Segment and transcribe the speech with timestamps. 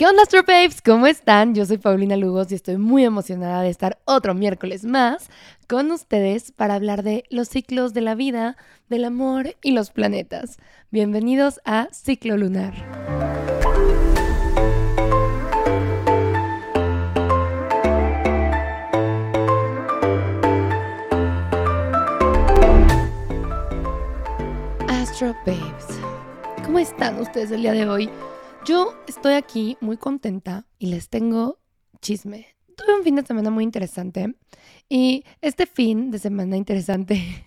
[0.00, 0.80] ¿Qué onda, Astro Babes?
[0.80, 1.54] ¿Cómo están?
[1.54, 5.28] Yo soy Paulina Lugos y estoy muy emocionada de estar otro miércoles más
[5.68, 8.56] con ustedes para hablar de los ciclos de la vida,
[8.88, 10.56] del amor y los planetas.
[10.90, 12.72] Bienvenidos a Ciclo Lunar.
[24.88, 26.00] Astro Babes,
[26.64, 28.10] ¿cómo están ustedes el día de hoy?
[28.66, 31.58] Yo estoy aquí muy contenta y les tengo
[32.02, 32.46] chisme.
[32.76, 34.34] Tuve un fin de semana muy interesante
[34.88, 37.46] y este fin de semana interesante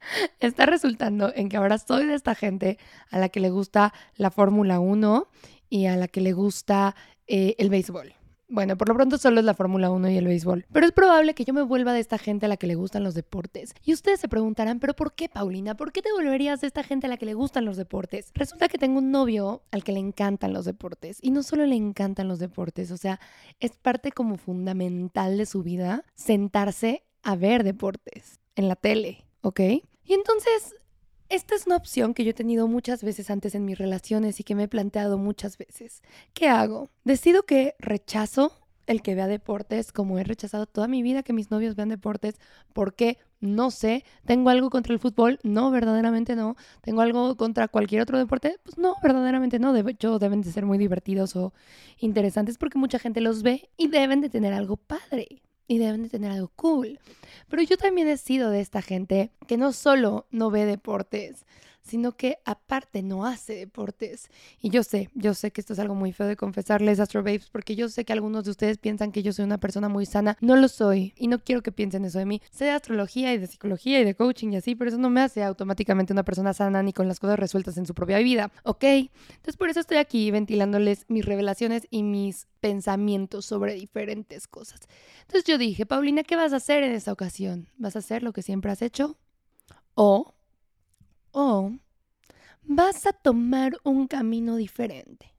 [0.40, 2.78] está resultando en que ahora soy de esta gente
[3.10, 5.28] a la que le gusta la Fórmula 1
[5.68, 8.14] y a la que le gusta eh, el béisbol.
[8.54, 10.64] Bueno, por lo pronto solo es la Fórmula 1 y el béisbol.
[10.72, 13.02] Pero es probable que yo me vuelva de esta gente a la que le gustan
[13.02, 13.74] los deportes.
[13.84, 15.76] Y ustedes se preguntarán, ¿pero por qué, Paulina?
[15.76, 18.30] ¿Por qué te volverías de esta gente a la que le gustan los deportes?
[18.32, 21.18] Resulta que tengo un novio al que le encantan los deportes.
[21.20, 23.18] Y no solo le encantan los deportes, o sea,
[23.58, 29.60] es parte como fundamental de su vida sentarse a ver deportes en la tele, ¿ok?
[30.04, 30.76] Y entonces
[31.28, 34.44] esta es una opción que yo he tenido muchas veces antes en mis relaciones y
[34.44, 36.02] que me he planteado muchas veces.
[36.32, 36.90] ¿Qué hago?
[37.04, 38.52] Decido que rechazo
[38.86, 42.34] el que vea deportes, como he rechazado toda mi vida que mis novios vean deportes,
[42.72, 48.02] porque no sé, tengo algo contra el fútbol, no, verdaderamente no, tengo algo contra cualquier
[48.02, 51.52] otro deporte, pues no, verdaderamente no, de hecho deben de ser muy divertidos o
[51.98, 56.08] interesantes porque mucha gente los ve y deben de tener algo padre y deben de
[56.08, 56.98] tener algo cool.
[57.48, 61.44] Pero yo también he sido de esta gente que no solo no ve deportes,
[61.84, 64.30] sino que aparte no hace deportes.
[64.60, 67.50] Y yo sé, yo sé que esto es algo muy feo de confesarles, Astro Babes,
[67.50, 70.36] porque yo sé que algunos de ustedes piensan que yo soy una persona muy sana.
[70.40, 72.40] No lo soy y no quiero que piensen eso de mí.
[72.50, 75.20] Sé de astrología y de psicología y de coaching y así, pero eso no me
[75.20, 78.84] hace automáticamente una persona sana ni con las cosas resueltas en su propia vida, ¿ok?
[78.84, 84.88] Entonces por eso estoy aquí ventilándoles mis revelaciones y mis pensamientos sobre diferentes cosas.
[85.22, 87.68] Entonces yo dije, Paulina, ¿qué vas a hacer en esta ocasión?
[87.76, 89.18] ¿Vas a hacer lo que siempre has hecho?
[89.94, 90.33] ¿O
[91.34, 91.72] o
[92.62, 95.34] vas a tomar un camino diferente.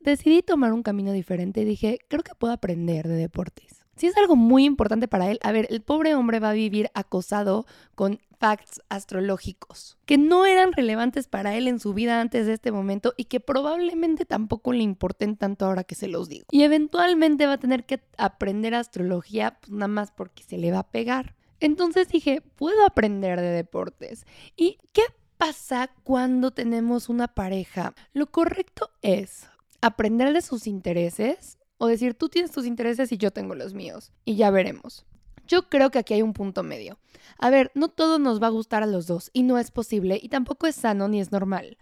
[0.00, 3.84] Decidí tomar un camino diferente y dije, creo que puedo aprender de deportes.
[3.96, 6.90] Si es algo muy importante para él, a ver, el pobre hombre va a vivir
[6.94, 12.54] acosado con facts astrológicos que no eran relevantes para él en su vida antes de
[12.54, 16.46] este momento y que probablemente tampoco le importen tanto ahora que se los digo.
[16.50, 20.80] Y eventualmente va a tener que aprender astrología pues, nada más porque se le va
[20.80, 21.36] a pegar.
[21.60, 24.26] Entonces dije, puedo aprender de deportes.
[24.56, 25.02] ¿Y qué
[25.42, 27.96] pasa cuando tenemos una pareja?
[28.12, 29.48] Lo correcto es
[29.80, 34.12] aprender de sus intereses o decir tú tienes tus intereses y yo tengo los míos
[34.24, 35.04] y ya veremos.
[35.48, 37.00] Yo creo que aquí hay un punto medio.
[37.38, 40.16] A ver, no todo nos va a gustar a los dos y no es posible
[40.22, 41.76] y tampoco es sano ni es normal.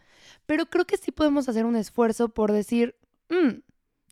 [0.46, 2.96] Pero creo que sí podemos hacer un esfuerzo por decir,
[3.28, 3.60] mm,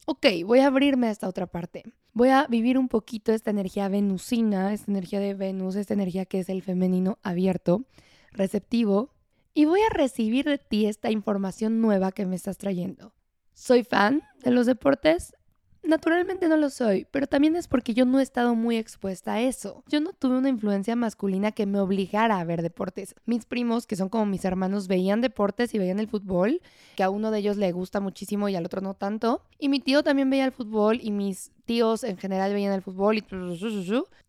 [0.04, 1.84] ok, voy a abrirme a esta otra parte.
[2.12, 6.40] Voy a vivir un poquito esta energía venusina, esta energía de Venus, esta energía que
[6.40, 7.86] es el femenino abierto,
[8.32, 9.14] receptivo,
[9.58, 13.12] y voy a recibir de ti esta información nueva que me estás trayendo.
[13.54, 15.34] ¿Soy fan de los deportes?
[15.82, 19.40] Naturalmente no lo soy, pero también es porque yo no he estado muy expuesta a
[19.40, 19.82] eso.
[19.88, 23.16] Yo no tuve una influencia masculina que me obligara a ver deportes.
[23.26, 26.62] Mis primos, que son como mis hermanos, veían deportes y veían el fútbol,
[26.94, 29.42] que a uno de ellos le gusta muchísimo y al otro no tanto.
[29.58, 33.18] Y mi tío también veía el fútbol y mis tíos en general veían el fútbol
[33.18, 33.24] y...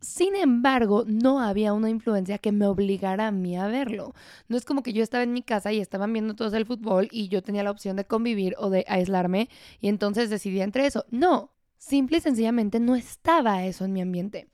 [0.01, 4.13] Sin embargo, no había una influencia que me obligara a mí a verlo.
[4.49, 7.07] No es como que yo estaba en mi casa y estaban viendo todos el fútbol
[7.11, 9.47] y yo tenía la opción de convivir o de aislarme
[9.79, 11.05] y entonces decidí entre eso.
[11.11, 14.49] No, simple y sencillamente no estaba eso en mi ambiente.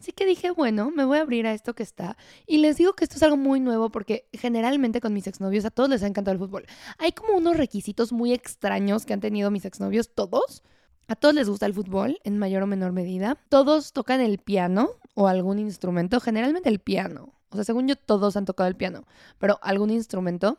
[0.00, 2.16] Así que dije, bueno, me voy a abrir a esto que está.
[2.44, 5.70] Y les digo que esto es algo muy nuevo porque generalmente con mis exnovios a
[5.70, 6.66] todos les ha encantado el fútbol.
[6.98, 10.64] Hay como unos requisitos muy extraños que han tenido mis exnovios todos
[11.08, 13.38] a todos les gusta el fútbol en mayor o menor medida.
[13.48, 17.32] Todos tocan el piano o algún instrumento, generalmente el piano.
[17.50, 19.04] O sea, según yo, todos han tocado el piano,
[19.38, 20.58] pero algún instrumento.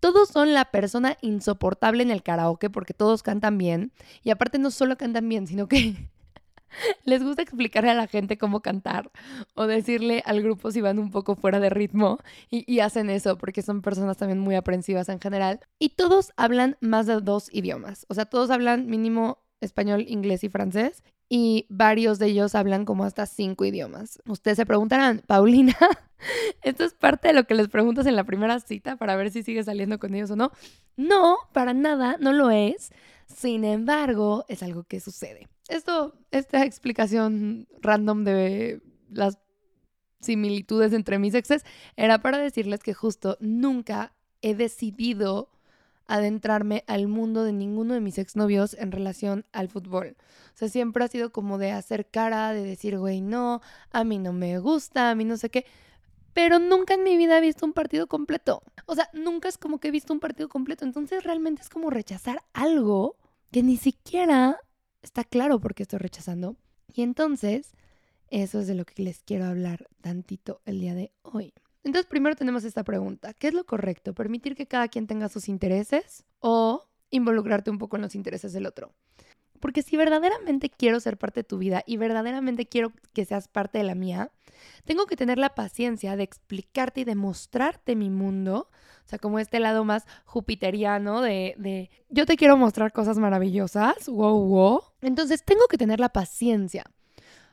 [0.00, 3.92] Todos son la persona insoportable en el karaoke porque todos cantan bien.
[4.22, 6.10] Y aparte no solo cantan bien, sino que
[7.04, 9.10] les gusta explicarle a la gente cómo cantar
[9.54, 12.18] o decirle al grupo si van un poco fuera de ritmo
[12.50, 15.60] y, y, hacen eso porque son personas también muy aprensivas en general.
[15.78, 20.48] Y todos hablan más de dos idiomas, o sea, todos hablan mínimo español, inglés y
[20.48, 21.02] francés.
[21.28, 24.20] Y varios de ellos hablan como hasta cinco idiomas.
[24.26, 25.76] Ustedes se preguntarán, Paulina,
[26.62, 29.42] ¿esto es parte de lo que les preguntas en la primera cita para ver si
[29.42, 30.52] sigues saliendo con ellos o no?
[30.96, 32.92] No, para nada, no lo es.
[33.26, 35.48] Sin embargo, es algo que sucede.
[35.68, 38.80] Esto, esta explicación random de
[39.10, 39.38] las
[40.20, 41.64] similitudes entre mis exes
[41.96, 45.50] era para decirles que justo nunca he decidido
[46.08, 50.16] adentrarme al mundo de ninguno de mis exnovios en relación al fútbol.
[50.54, 53.60] O sea, siempre ha sido como de hacer cara, de decir, güey, no,
[53.92, 55.66] a mí no me gusta, a mí no sé qué.
[56.32, 58.62] Pero nunca en mi vida he visto un partido completo.
[58.86, 60.84] O sea, nunca es como que he visto un partido completo.
[60.84, 63.16] Entonces realmente es como rechazar algo
[63.50, 64.58] que ni siquiera
[65.02, 66.56] está claro por qué estoy rechazando.
[66.92, 67.72] Y entonces,
[68.28, 71.52] eso es de lo que les quiero hablar tantito el día de hoy.
[71.88, 73.32] Entonces, primero tenemos esta pregunta.
[73.32, 74.12] ¿Qué es lo correcto?
[74.12, 78.66] ¿Permitir que cada quien tenga sus intereses o involucrarte un poco en los intereses del
[78.66, 78.92] otro?
[79.58, 83.78] Porque si verdaderamente quiero ser parte de tu vida y verdaderamente quiero que seas parte
[83.78, 84.30] de la mía,
[84.84, 88.68] tengo que tener la paciencia de explicarte y de mostrarte mi mundo.
[89.06, 94.10] O sea, como este lado más jupiteriano de, de yo te quiero mostrar cosas maravillosas,
[94.10, 94.82] wow, wow.
[95.00, 96.84] Entonces tengo que tener la paciencia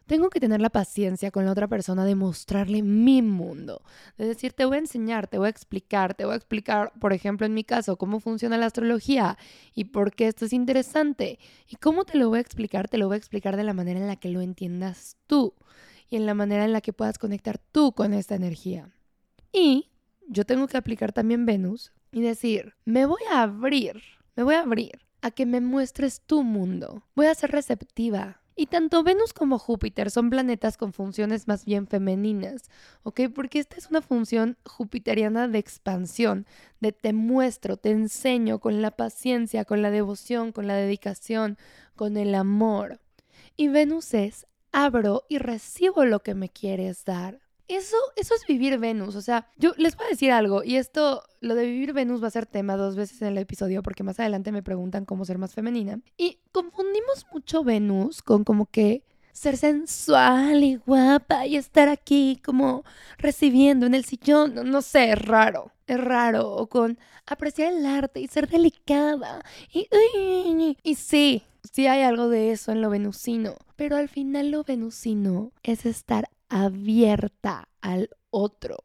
[0.05, 3.81] tengo que tener la paciencia con la otra persona de mostrarle mi mundo,
[4.17, 7.13] de decir, te voy a enseñar, te voy a explicar, te voy a explicar, por
[7.13, 9.37] ejemplo, en mi caso, cómo funciona la astrología
[9.73, 11.39] y por qué esto es interesante.
[11.67, 12.87] ¿Y cómo te lo voy a explicar?
[12.87, 15.53] Te lo voy a explicar de la manera en la que lo entiendas tú
[16.09, 18.89] y en la manera en la que puedas conectar tú con esta energía.
[19.51, 19.89] Y
[20.27, 24.01] yo tengo que aplicar también Venus y decir, me voy a abrir,
[24.35, 27.03] me voy a abrir a que me muestres tu mundo.
[27.15, 31.87] Voy a ser receptiva y tanto Venus como Júpiter son planetas con funciones más bien
[31.87, 32.69] femeninas,
[33.03, 33.21] ¿ok?
[33.33, 36.45] Porque esta es una función jupiteriana de expansión,
[36.79, 41.57] de te muestro, te enseño con la paciencia, con la devoción, con la dedicación,
[41.95, 43.01] con el amor.
[43.57, 47.44] Y Venus es abro y recibo lo que me quieres dar.
[47.67, 49.15] Eso, eso es vivir Venus.
[49.15, 52.27] O sea, yo les voy a decir algo, y esto, lo de vivir Venus va
[52.27, 55.37] a ser tema dos veces en el episodio, porque más adelante me preguntan cómo ser
[55.37, 55.99] más femenina.
[56.17, 59.03] Y confundimos mucho Venus con como que
[59.35, 62.85] ser sensual y guapa y estar aquí como
[63.17, 64.55] recibiendo en el sillón.
[64.69, 65.71] No, sé, es raro.
[65.87, 66.51] Es raro.
[66.51, 69.43] O con apreciar el arte y ser delicada.
[69.73, 69.87] Y,
[70.83, 73.55] y sí, sí hay algo de eso en lo venusino.
[73.75, 78.77] Pero al final lo venusino es estar abierta al otro,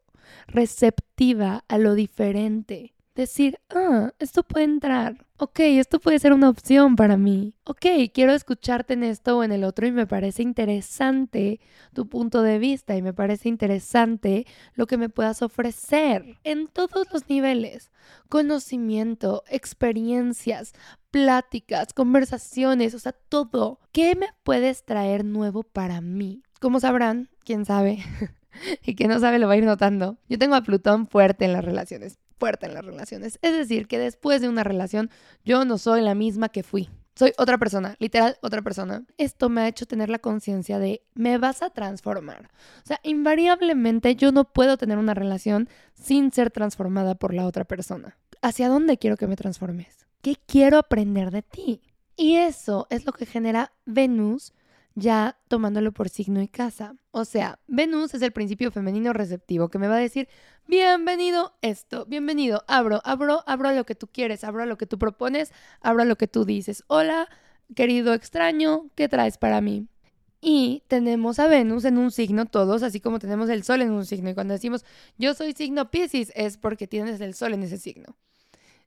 [0.47, 2.93] receptiva a lo diferente.
[3.15, 5.27] Decir, ah, esto puede entrar.
[5.37, 7.55] Ok, esto puede ser una opción para mí.
[7.65, 11.59] Ok, quiero escucharte en esto o en el otro y me parece interesante
[11.93, 17.11] tu punto de vista y me parece interesante lo que me puedas ofrecer en todos
[17.11, 17.91] los niveles.
[18.29, 20.71] Conocimiento, experiencias,
[21.11, 23.79] pláticas, conversaciones, o sea, todo.
[23.91, 26.43] ¿Qué me puedes traer nuevo para mí?
[26.61, 28.03] Como sabrán, quién sabe,
[28.85, 31.53] y quien no sabe lo va a ir notando, yo tengo a Plutón fuerte en
[31.53, 33.39] las relaciones, fuerte en las relaciones.
[33.41, 35.09] Es decir, que después de una relación
[35.43, 36.87] yo no soy la misma que fui.
[37.15, 39.03] Soy otra persona, literal otra persona.
[39.17, 42.51] Esto me ha hecho tener la conciencia de me vas a transformar.
[42.83, 47.65] O sea, invariablemente yo no puedo tener una relación sin ser transformada por la otra
[47.65, 48.19] persona.
[48.43, 50.05] ¿Hacia dónde quiero que me transformes?
[50.21, 51.81] ¿Qué quiero aprender de ti?
[52.15, 54.53] Y eso es lo que genera Venus
[54.95, 56.95] ya tomándolo por signo y casa.
[57.11, 60.27] O sea, Venus es el principio femenino receptivo que me va a decir,
[60.67, 64.85] bienvenido esto, bienvenido, abro, abro, abro a lo que tú quieres, abro a lo que
[64.85, 65.51] tú propones,
[65.81, 66.83] abro a lo que tú dices.
[66.87, 67.29] Hola,
[67.75, 69.87] querido extraño, ¿qué traes para mí?
[70.41, 74.05] Y tenemos a Venus en un signo todos, así como tenemos el Sol en un
[74.05, 74.31] signo.
[74.31, 74.83] Y cuando decimos
[75.17, 78.17] yo soy signo Pisces, es porque tienes el Sol en ese signo.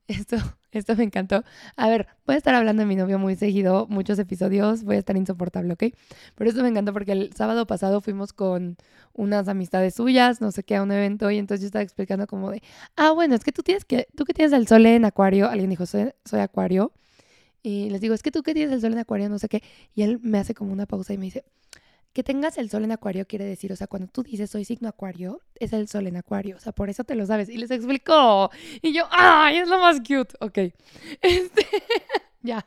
[0.09, 0.37] Esto,
[0.73, 1.45] esto me encantó.
[1.77, 4.99] A ver, voy a estar hablando de mi novio muy seguido, muchos episodios, voy a
[4.99, 5.85] estar insoportable, ¿ok?
[6.35, 8.77] Pero esto me encantó porque el sábado pasado fuimos con
[9.15, 12.51] unas amistades suyas, no sé qué, a un evento, y entonces yo estaba explicando como
[12.51, 12.63] de,
[12.97, 15.71] ah, bueno, es que tú tienes que, tú que tienes el sol en acuario, alguien
[15.71, 16.93] dijo, soy, soy acuario,
[17.63, 19.63] y les digo, es que tú que tienes el sol en acuario, no sé qué,
[19.95, 21.45] y él me hace como una pausa y me dice,
[22.15, 24.89] que tengas el sol en acuario quiere decir, o sea, cuando tú dices soy signo
[24.89, 27.49] acuario, es el sol en acuario, o sea, por eso te lo sabes.
[27.49, 28.51] Y les explicó.
[28.81, 30.35] Y yo, ¡ay, es lo más cute!
[30.41, 30.59] Ok.
[31.21, 31.67] Este,
[32.43, 32.67] ya,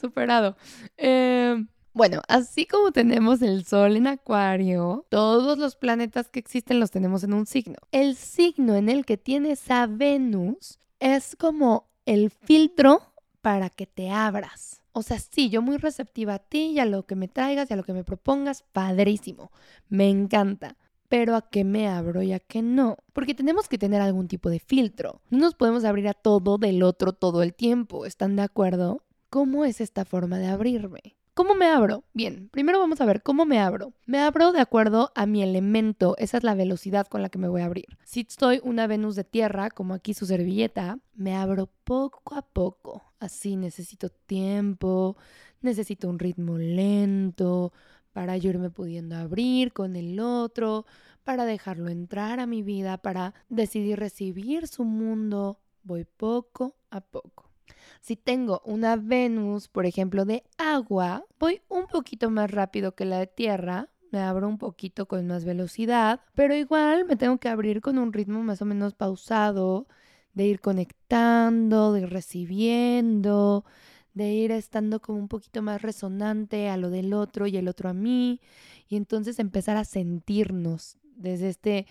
[0.00, 0.56] superado.
[0.96, 6.92] Em, bueno, así como tenemos el sol en acuario, todos los planetas que existen los
[6.92, 7.76] tenemos en un signo.
[7.90, 13.02] El signo en el que tienes a Venus es como el filtro
[13.42, 14.77] para que te abras.
[14.92, 17.74] O sea, sí, yo muy receptiva a ti y a lo que me traigas y
[17.74, 19.50] a lo que me propongas, padrísimo,
[19.88, 20.76] me encanta.
[21.08, 22.98] Pero a qué me abro y a qué no.
[23.14, 25.22] Porque tenemos que tener algún tipo de filtro.
[25.30, 28.04] No nos podemos abrir a todo del otro todo el tiempo.
[28.04, 29.04] ¿Están de acuerdo?
[29.30, 31.18] ¿Cómo es esta forma de abrirme?
[31.38, 32.02] ¿Cómo me abro?
[32.14, 33.92] Bien, primero vamos a ver cómo me abro.
[34.06, 37.46] Me abro de acuerdo a mi elemento, esa es la velocidad con la que me
[37.46, 37.86] voy a abrir.
[38.02, 43.04] Si estoy una Venus de tierra, como aquí su servilleta, me abro poco a poco.
[43.20, 45.16] Así necesito tiempo,
[45.60, 47.72] necesito un ritmo lento
[48.12, 50.86] para yo irme pudiendo abrir con el otro,
[51.24, 55.60] para dejarlo entrar a mi vida, para decidir recibir su mundo.
[55.82, 57.50] Voy poco a poco.
[58.00, 63.18] Si tengo una Venus, por ejemplo, de agua, voy un poquito más rápido que la
[63.18, 67.80] de tierra, me abro un poquito con más velocidad, pero igual me tengo que abrir
[67.80, 69.86] con un ritmo más o menos pausado,
[70.38, 73.64] de ir conectando, de ir recibiendo,
[74.14, 77.88] de ir estando como un poquito más resonante a lo del otro y el otro
[77.88, 78.40] a mí,
[78.88, 81.86] y entonces empezar a sentirnos desde este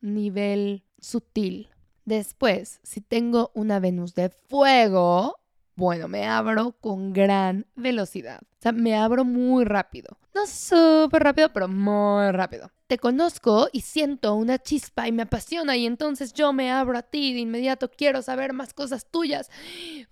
[0.00, 1.68] nivel sutil.
[2.06, 5.38] Después, si tengo una Venus de fuego,
[5.80, 8.42] bueno, me abro con gran velocidad.
[8.42, 10.18] O sea, me abro muy rápido.
[10.34, 12.70] No súper rápido, pero muy rápido.
[12.86, 17.02] Te conozco y siento una chispa y me apasiona y entonces yo me abro a
[17.02, 17.90] ti de inmediato.
[17.90, 19.50] Quiero saber más cosas tuyas.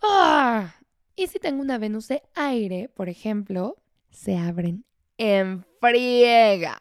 [0.03, 0.75] ¡Ah!
[1.15, 3.77] Y si tengo una Venus de aire, por ejemplo,
[4.11, 4.87] se abren
[5.19, 6.79] en friega.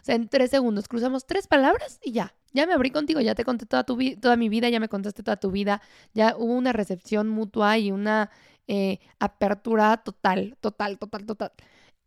[0.00, 2.34] O sea, en tres segundos cruzamos tres palabras y ya.
[2.52, 5.22] Ya me abrí contigo, ya te conté toda, tu toda mi vida, ya me contaste
[5.22, 5.80] toda tu vida,
[6.12, 8.30] ya hubo una recepción mutua y una
[8.68, 11.52] eh, apertura total, total, total, total.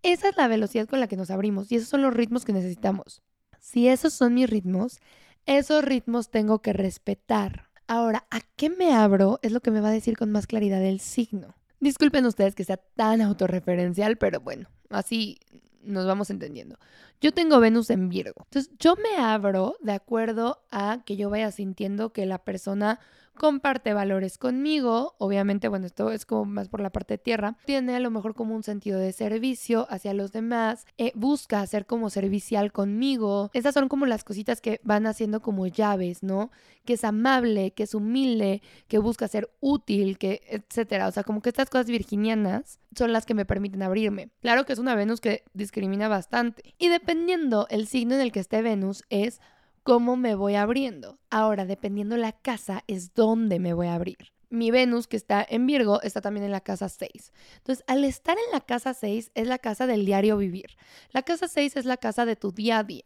[0.04, 2.54] Esa es la velocidad con la que nos abrimos y esos son los ritmos que
[2.54, 3.24] necesitamos.
[3.60, 5.00] Si esos son mis ritmos,
[5.48, 7.70] esos ritmos tengo que respetar.
[7.88, 9.40] Ahora, ¿a qué me abro?
[9.42, 11.56] Es lo que me va a decir con más claridad el signo.
[11.80, 15.40] Disculpen ustedes que sea tan autorreferencial, pero bueno, así
[15.86, 16.78] nos vamos entendiendo.
[17.22, 18.44] Yo tengo Venus en Virgo.
[18.46, 23.00] Entonces, yo me abro de acuerdo a que yo vaya sintiendo que la persona
[23.36, 27.96] comparte valores conmigo, obviamente, bueno, esto es como más por la parte de tierra, tiene
[27.96, 32.10] a lo mejor como un sentido de servicio hacia los demás, eh, busca ser como
[32.10, 36.52] servicial conmigo, estas son como las cositas que van haciendo como llaves, ¿no?
[36.86, 41.42] Que es amable, que es humilde, que busca ser útil, que etcétera, o sea, como
[41.42, 44.30] que estas cosas virginianas son las que me permiten abrirme.
[44.42, 46.76] Claro que es una Venus que discrimina bastante.
[46.78, 49.42] Y dependiendo el signo en el que esté Venus es
[49.86, 51.20] cómo me voy abriendo.
[51.30, 54.18] Ahora, dependiendo la casa, es dónde me voy a abrir.
[54.50, 57.32] Mi Venus, que está en Virgo, está también en la casa 6.
[57.58, 60.76] Entonces, al estar en la casa 6, es la casa del diario vivir.
[61.12, 63.04] La casa 6 es la casa de tu día a día,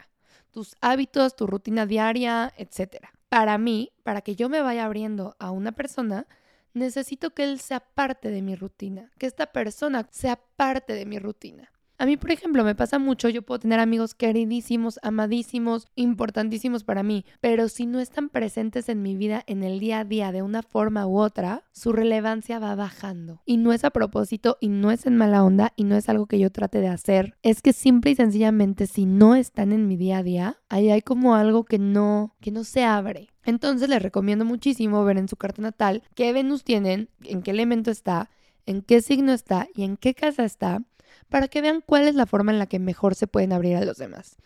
[0.52, 3.08] tus hábitos, tu rutina diaria, etc.
[3.28, 6.28] Para mí, para que yo me vaya abriendo a una persona,
[6.74, 11.20] necesito que él sea parte de mi rutina, que esta persona sea parte de mi
[11.20, 11.74] rutina.
[12.02, 17.04] A mí, por ejemplo, me pasa mucho, yo puedo tener amigos queridísimos, amadísimos, importantísimos para
[17.04, 20.42] mí, pero si no están presentes en mi vida en el día a día de
[20.42, 23.42] una forma u otra, su relevancia va bajando.
[23.46, 26.26] Y no es a propósito y no es en mala onda y no es algo
[26.26, 27.36] que yo trate de hacer.
[27.44, 31.02] Es que simple y sencillamente si no están en mi día a día, ahí hay
[31.02, 33.28] como algo que no, que no se abre.
[33.44, 37.92] Entonces les recomiendo muchísimo ver en su carta natal qué Venus tienen, en qué elemento
[37.92, 38.30] está,
[38.66, 40.82] en qué signo está y en qué casa está
[41.30, 43.86] para que vean cuál es la forma en la que mejor se pueden abrir a
[43.86, 44.38] los demás.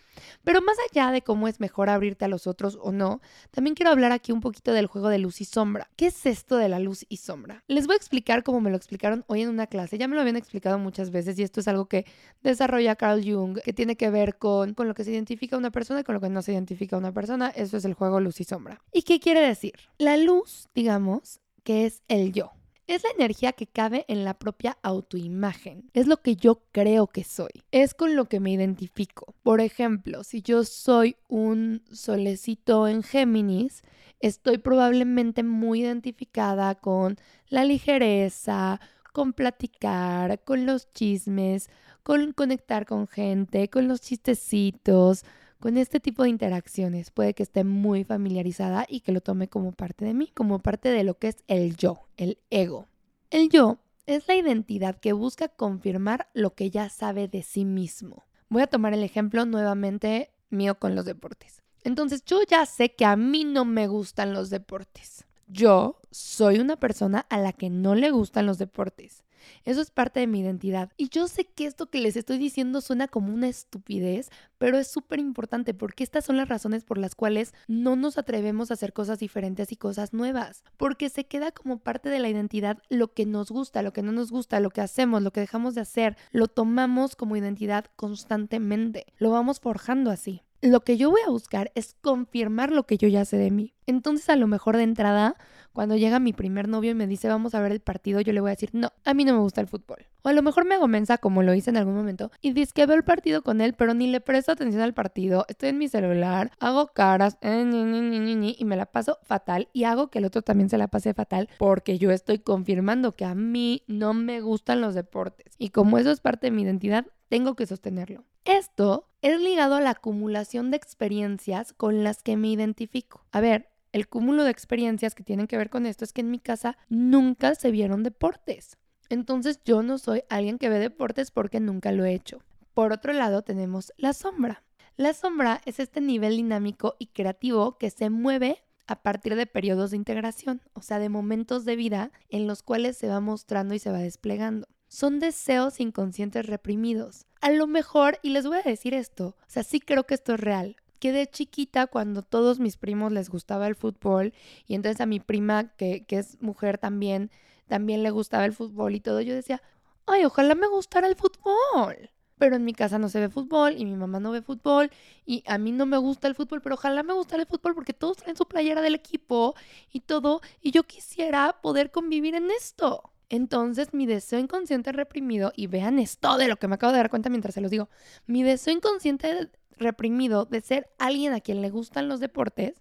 [0.43, 3.91] Pero más allá de cómo es mejor abrirte a los otros o no, también quiero
[3.91, 5.89] hablar aquí un poquito del juego de luz y sombra.
[5.95, 7.63] ¿Qué es esto de la luz y sombra?
[7.67, 9.97] Les voy a explicar cómo me lo explicaron hoy en una clase.
[9.97, 12.05] Ya me lo habían explicado muchas veces y esto es algo que
[12.41, 16.01] desarrolla Carl Jung, que tiene que ver con, con lo que se identifica una persona
[16.01, 17.49] y con lo que no se identifica una persona.
[17.49, 18.81] Eso es el juego luz y sombra.
[18.91, 19.73] ¿Y qué quiere decir?
[19.97, 22.51] La luz, digamos, que es el yo
[22.87, 25.89] es la energía que cabe en la propia autoimagen.
[25.93, 27.63] Es lo que yo creo que soy.
[27.71, 29.35] Es con lo que me identifico.
[29.43, 33.83] Por ejemplo, si yo soy un solecito en Géminis,
[34.19, 38.79] estoy probablemente muy identificada con la ligereza,
[39.13, 41.69] con platicar, con los chismes,
[42.03, 45.23] con conectar con gente, con los chistecitos,
[45.63, 49.71] con este tipo de interacciones puede que esté muy familiarizada y que lo tome como
[49.71, 52.89] parte de mí, como parte de lo que es el yo, el ego.
[53.29, 58.25] El yo es la identidad que busca confirmar lo que ya sabe de sí mismo.
[58.49, 61.61] Voy a tomar el ejemplo nuevamente mío con los deportes.
[61.85, 65.23] Entonces yo ya sé que a mí no me gustan los deportes.
[65.47, 69.23] Yo soy una persona a la que no le gustan los deportes.
[69.65, 70.91] Eso es parte de mi identidad.
[70.97, 74.87] Y yo sé que esto que les estoy diciendo suena como una estupidez, pero es
[74.87, 78.93] súper importante porque estas son las razones por las cuales no nos atrevemos a hacer
[78.93, 80.63] cosas diferentes y cosas nuevas.
[80.77, 84.11] Porque se queda como parte de la identidad lo que nos gusta, lo que no
[84.11, 86.17] nos gusta, lo que hacemos, lo que dejamos de hacer.
[86.31, 89.05] Lo tomamos como identidad constantemente.
[89.17, 93.09] Lo vamos forjando así lo que yo voy a buscar es confirmar lo que yo
[93.09, 93.73] ya sé de mí.
[93.85, 95.35] Entonces a lo mejor de entrada
[95.73, 98.39] cuando llega mi primer novio y me dice vamos a ver el partido, yo le
[98.39, 100.05] voy a decir no, a mí no me gusta el fútbol.
[100.21, 102.85] O a lo mejor me mensa como lo hice en algún momento y dice que
[102.85, 105.89] veo el partido con él, pero ni le presto atención al partido, estoy en mi
[105.89, 110.69] celular, hago caras eh, y me la paso fatal y hago que el otro también
[110.69, 114.95] se la pase fatal porque yo estoy confirmando que a mí no me gustan los
[114.95, 115.55] deportes.
[115.57, 118.23] Y como eso es parte de mi identidad, tengo que sostenerlo.
[118.45, 123.25] Esto es ligado a la acumulación de experiencias con las que me identifico.
[123.31, 126.31] A ver, el cúmulo de experiencias que tienen que ver con esto es que en
[126.31, 128.77] mi casa nunca se vieron deportes.
[129.07, 132.41] Entonces yo no soy alguien que ve deportes porque nunca lo he hecho.
[132.73, 134.63] Por otro lado tenemos la sombra.
[134.97, 139.91] La sombra es este nivel dinámico y creativo que se mueve a partir de periodos
[139.91, 143.79] de integración, o sea, de momentos de vida en los cuales se va mostrando y
[143.79, 144.67] se va desplegando.
[144.93, 147.25] Son deseos inconscientes reprimidos.
[147.41, 150.35] A lo mejor, y les voy a decir esto, o sea, sí creo que esto
[150.35, 154.35] es real, que de chiquita cuando todos mis primos les gustaba el fútbol
[154.67, 157.31] y entonces a mi prima que, que es mujer también,
[157.65, 159.63] también le gustaba el fútbol y todo, yo decía,
[160.05, 163.85] ay, ojalá me gustara el fútbol pero en mi casa no se ve fútbol y
[163.85, 164.91] mi mamá no ve fútbol
[165.25, 167.93] y a mí no me gusta el fútbol, pero ojalá me gustara el fútbol porque
[167.93, 169.55] todos traen su playera del equipo
[169.91, 173.12] y todo y yo quisiera poder convivir en esto.
[173.29, 177.09] Entonces mi deseo inconsciente reprimido, y vean esto de lo que me acabo de dar
[177.09, 177.89] cuenta mientras se los digo,
[178.25, 182.73] mi deseo inconsciente reprimido de ser alguien a quien le gustan los deportes,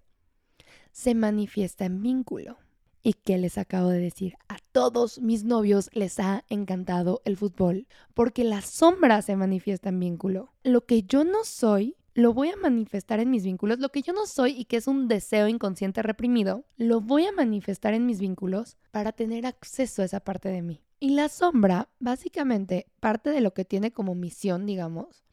[0.92, 2.58] se manifiesta en vínculo.
[3.02, 4.36] ¿Y qué les acabo de decir?
[4.48, 9.98] A todos mis novios les ha encantado el fútbol, porque la sombra se manifiesta en
[9.98, 10.52] vínculo.
[10.62, 13.78] Lo que yo no soy, lo voy a manifestar en mis vínculos.
[13.78, 17.32] Lo que yo no soy y que es un deseo inconsciente reprimido, lo voy a
[17.32, 20.82] manifestar en mis vínculos para tener acceso a esa parte de mí.
[21.00, 25.24] Y la sombra, básicamente, parte de lo que tiene como misión, digamos,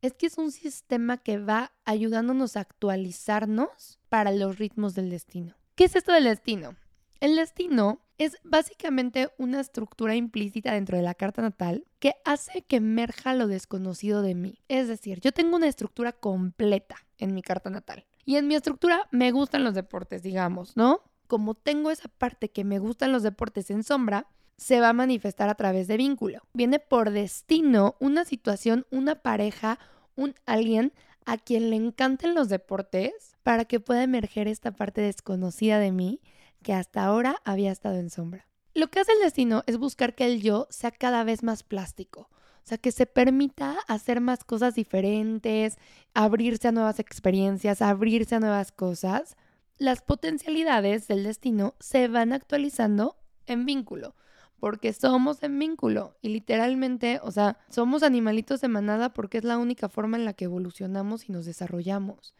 [0.00, 5.54] es que es un sistema que va ayudándonos a actualizarnos para los ritmos del destino.
[5.74, 6.76] ¿Qué es esto del destino?
[7.22, 12.74] El destino es básicamente una estructura implícita dentro de la carta natal que hace que
[12.74, 14.58] emerja lo desconocido de mí.
[14.66, 18.06] Es decir, yo tengo una estructura completa en mi carta natal.
[18.24, 21.02] Y en mi estructura me gustan los deportes, digamos, ¿no?
[21.28, 24.26] Como tengo esa parte que me gustan los deportes en sombra,
[24.56, 26.40] se va a manifestar a través de vínculo.
[26.54, 29.78] Viene por destino una situación, una pareja,
[30.16, 30.92] un alguien
[31.24, 36.20] a quien le encanten los deportes para que pueda emerger esta parte desconocida de mí
[36.62, 38.46] que hasta ahora había estado en sombra.
[38.74, 42.30] Lo que hace el destino es buscar que el yo sea cada vez más plástico,
[42.64, 45.76] o sea, que se permita hacer más cosas diferentes,
[46.14, 49.36] abrirse a nuevas experiencias, abrirse a nuevas cosas.
[49.78, 54.14] Las potencialidades del destino se van actualizando en vínculo,
[54.60, 59.58] porque somos en vínculo y literalmente, o sea, somos animalitos de manada porque es la
[59.58, 62.32] única forma en la que evolucionamos y nos desarrollamos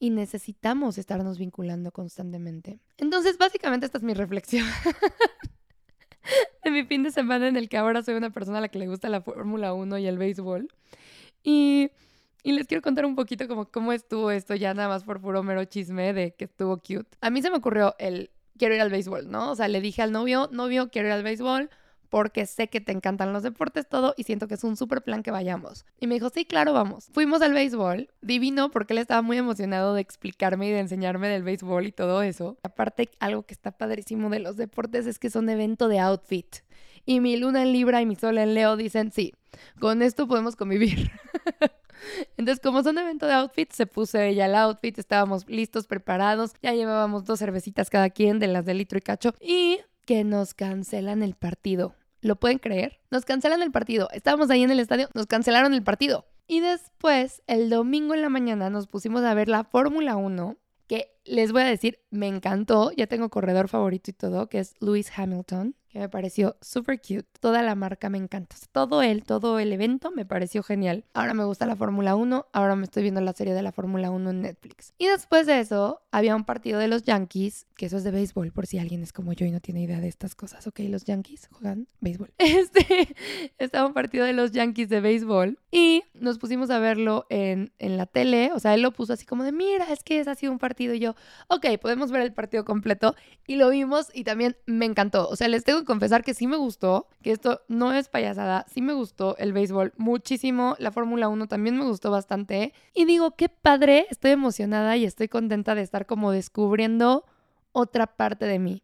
[0.00, 2.80] y necesitamos estarnos vinculando constantemente.
[2.96, 4.66] Entonces, básicamente esta es mi reflexión
[6.64, 8.78] de mi fin de semana en el que ahora soy una persona a la que
[8.78, 10.68] le gusta la Fórmula 1 y el béisbol.
[11.44, 11.90] Y,
[12.42, 15.42] y, les quiero contar un poquito como cómo estuvo esto ya nada más por puro
[15.42, 17.16] mero chisme de que estuvo cute.
[17.20, 19.50] A mí se me ocurrió el quiero ir al béisbol, ¿no?
[19.50, 21.70] O sea, le dije al novio, novio, quiero ir al béisbol
[22.10, 25.22] porque sé que te encantan los deportes, todo, y siento que es un súper plan
[25.22, 25.86] que vayamos.
[26.00, 27.08] Y me dijo, sí, claro, vamos.
[27.12, 31.42] Fuimos al béisbol, divino, porque él estaba muy emocionado de explicarme y de enseñarme del
[31.42, 32.58] béisbol y todo eso.
[32.62, 36.56] Aparte, algo que está padrísimo de los deportes es que son evento de outfit.
[37.06, 39.32] Y mi luna en Libra y mi sol en Leo dicen, sí,
[39.78, 41.10] con esto podemos convivir.
[42.36, 46.72] Entonces, como son evento de outfit, se puso ella el outfit, estábamos listos, preparados, ya
[46.72, 51.22] llevábamos dos cervecitas cada quien de las de litro y cacho y que nos cancelan
[51.22, 51.94] el partido.
[52.22, 53.00] ¿Lo pueden creer?
[53.10, 54.08] Nos cancelan el partido.
[54.12, 56.26] Estábamos ahí en el estadio, nos cancelaron el partido.
[56.46, 60.56] Y después, el domingo en la mañana, nos pusimos a ver la Fórmula 1,
[60.86, 62.92] que les voy a decir, me encantó.
[62.92, 67.26] Ya tengo corredor favorito y todo, que es Lewis Hamilton que me pareció súper cute.
[67.40, 68.56] Toda la marca me encanta.
[68.72, 71.04] Todo él, todo el evento me pareció genial.
[71.14, 74.10] Ahora me gusta la Fórmula 1, ahora me estoy viendo la serie de la Fórmula
[74.10, 74.94] 1 en Netflix.
[74.98, 78.52] Y después de eso, había un partido de los Yankees, que eso es de béisbol,
[78.52, 80.66] por si alguien es como yo y no tiene idea de estas cosas.
[80.66, 82.32] Ok, los Yankees juegan béisbol.
[82.60, 83.14] Este,
[83.58, 87.96] estaba un partido de los Yankees de béisbol y nos pusimos a verlo en, en
[87.96, 88.50] la tele.
[88.54, 90.94] O sea, él lo puso así como de, mira, es que es así un partido.
[90.94, 91.09] Y yo,
[91.48, 93.14] ok, podemos ver el partido completo.
[93.46, 95.28] Y lo vimos y también me encantó.
[95.28, 98.82] O sea, les tengo confesar que sí me gustó, que esto no es payasada, sí
[98.82, 102.72] me gustó el béisbol muchísimo, la Fórmula 1 también me gustó bastante.
[102.94, 107.24] Y digo, qué padre, estoy emocionada y estoy contenta de estar como descubriendo
[107.72, 108.82] otra parte de mí.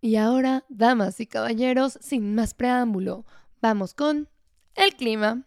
[0.00, 3.24] Y ahora, damas y caballeros, sin más preámbulo,
[3.60, 4.28] vamos con
[4.74, 5.44] el clima.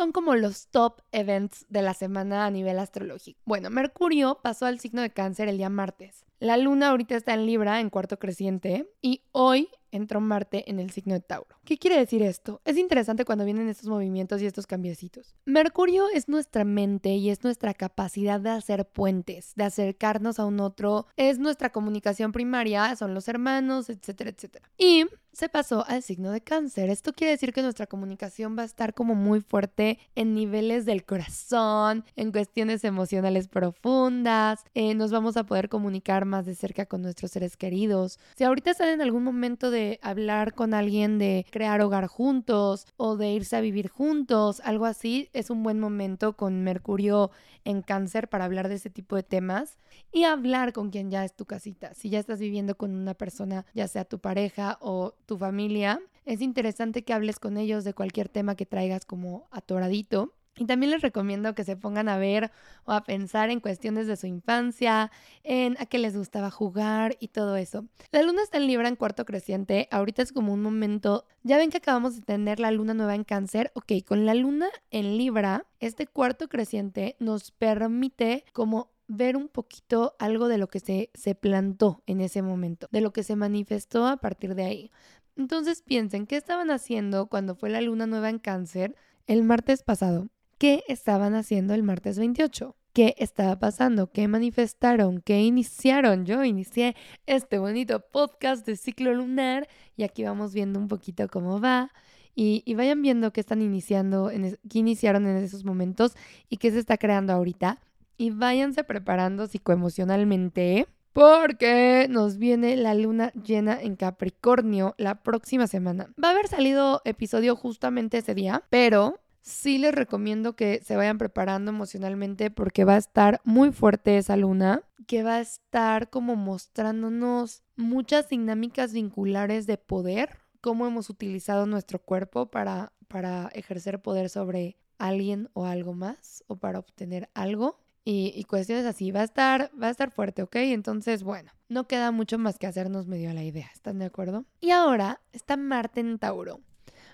[0.00, 3.38] Son como los top events de la semana a nivel astrológico?
[3.44, 6.24] Bueno, Mercurio pasó al signo de cáncer el día martes.
[6.38, 10.90] La luna ahorita está en Libra, en cuarto creciente, y hoy entró Marte en el
[10.90, 11.56] signo de Tauro.
[11.64, 12.62] ¿Qué quiere decir esto?
[12.64, 15.34] Es interesante cuando vienen estos movimientos y estos cambiecitos.
[15.44, 20.60] Mercurio es nuestra mente y es nuestra capacidad de hacer puentes, de acercarnos a un
[20.60, 24.70] otro, es nuestra comunicación primaria, son los hermanos, etcétera, etcétera.
[24.78, 26.90] Y se pasó al signo de cáncer.
[26.90, 31.04] Esto quiere decir que nuestra comunicación va a estar como muy fuerte en niveles del
[31.04, 37.02] corazón, en cuestiones emocionales profundas, eh, nos vamos a poder comunicar más de cerca con
[37.02, 38.18] nuestros seres queridos.
[38.36, 43.16] Si ahorita están en algún momento de hablar con alguien de crear hogar juntos o
[43.16, 47.30] de irse a vivir juntos, algo así, es un buen momento con Mercurio
[47.64, 49.78] en cáncer para hablar de ese tipo de temas
[50.12, 51.94] y hablar con quien ya es tu casita.
[51.94, 56.40] Si ya estás viviendo con una persona, ya sea tu pareja o tu familia, es
[56.40, 60.34] interesante que hables con ellos de cualquier tema que traigas como atoradito.
[60.56, 62.50] Y también les recomiendo que se pongan a ver
[62.84, 65.12] o a pensar en cuestiones de su infancia,
[65.44, 67.86] en a qué les gustaba jugar y todo eso.
[68.10, 69.86] La luna está en Libra en cuarto creciente.
[69.92, 71.26] Ahorita es como un momento.
[71.44, 73.70] Ya ven que acabamos de tener la luna nueva en Cáncer.
[73.76, 80.14] Ok, con la luna en Libra, este cuarto creciente nos permite como ver un poquito
[80.20, 84.06] algo de lo que se, se plantó en ese momento, de lo que se manifestó
[84.06, 84.90] a partir de ahí.
[85.36, 88.94] Entonces piensen, ¿qué estaban haciendo cuando fue la luna nueva en cáncer
[89.26, 90.28] el martes pasado?
[90.58, 92.76] ¿Qué estaban haciendo el martes 28?
[92.92, 94.10] ¿Qué estaba pasando?
[94.10, 95.20] ¿Qué manifestaron?
[95.20, 96.26] ¿Qué iniciaron?
[96.26, 101.60] Yo inicié este bonito podcast de ciclo lunar y aquí vamos viendo un poquito cómo
[101.60, 101.92] va.
[102.34, 106.14] Y, vayan viendo qué están iniciando, en qué iniciaron en esos momentos
[106.48, 107.80] y qué se está creando ahorita
[108.16, 116.12] y váyanse preparando psicoemocionalmente porque nos viene la luna llena en Capricornio la próxima semana.
[116.22, 121.18] Va a haber salido episodio justamente ese día, pero sí les recomiendo que se vayan
[121.18, 126.36] preparando emocionalmente porque va a estar muy fuerte esa luna, que va a estar como
[126.36, 134.28] mostrándonos muchas dinámicas vinculares de poder, cómo hemos utilizado nuestro cuerpo para, para ejercer poder
[134.28, 139.10] sobre alguien o algo más o para obtener algo y, cuestiones así.
[139.10, 140.56] Va a estar, va a estar fuerte, ¿ok?
[140.56, 144.44] Entonces, bueno, no queda mucho más que hacernos medio a la idea, ¿están de acuerdo?
[144.60, 146.60] Y ahora está Marte Tauro.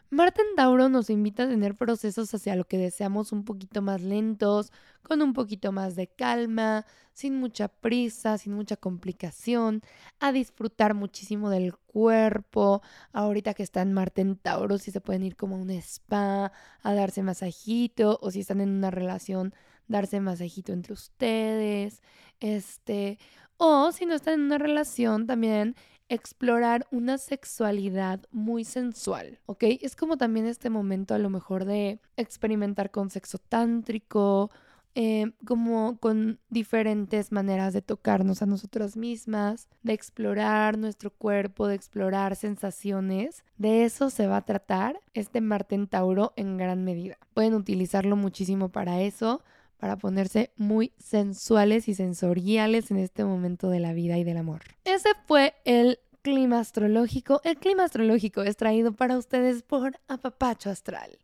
[0.09, 4.71] Marte Tauro nos invita a tener procesos hacia lo que deseamos un poquito más lentos,
[5.03, 9.83] con un poquito más de calma, sin mucha prisa, sin mucha complicación,
[10.21, 12.83] a disfrutar muchísimo del cuerpo.
[13.13, 16.95] Ahorita que están Marte en Tauro, si se pueden ir como a un spa, a
[16.95, 19.55] darse masajito, o si están en una relación
[19.89, 22.03] darse masajito entre ustedes,
[22.41, 23.19] este,
[23.57, 25.75] o si no están en una relación también
[26.09, 29.65] explorar una sexualidad muy sensual, ¿ok?
[29.81, 34.51] Es como también este momento a lo mejor de experimentar con sexo tántrico,
[34.99, 41.75] eh, como con diferentes maneras de tocarnos a nosotras mismas, de explorar nuestro cuerpo, de
[41.75, 43.45] explorar sensaciones.
[43.59, 47.19] De eso se va a tratar este Marte Tauro en gran medida.
[47.35, 49.43] Pueden utilizarlo muchísimo para eso
[49.79, 54.63] para ponerse muy sensuales y sensoriales en este momento de la vida y del amor.
[54.85, 57.41] Ese fue el clima astrológico.
[57.45, 61.19] El clima astrológico es traído para ustedes por Apapacho Astral.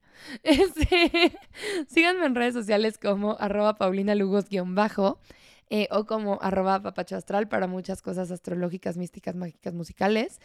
[1.88, 5.19] Síganme en redes sociales como arroba paulinalugos-bajo
[5.75, 7.17] eh, como arroba papacho
[7.49, 10.38] para muchas cosas astrológicas, místicas, mágicas, musicales.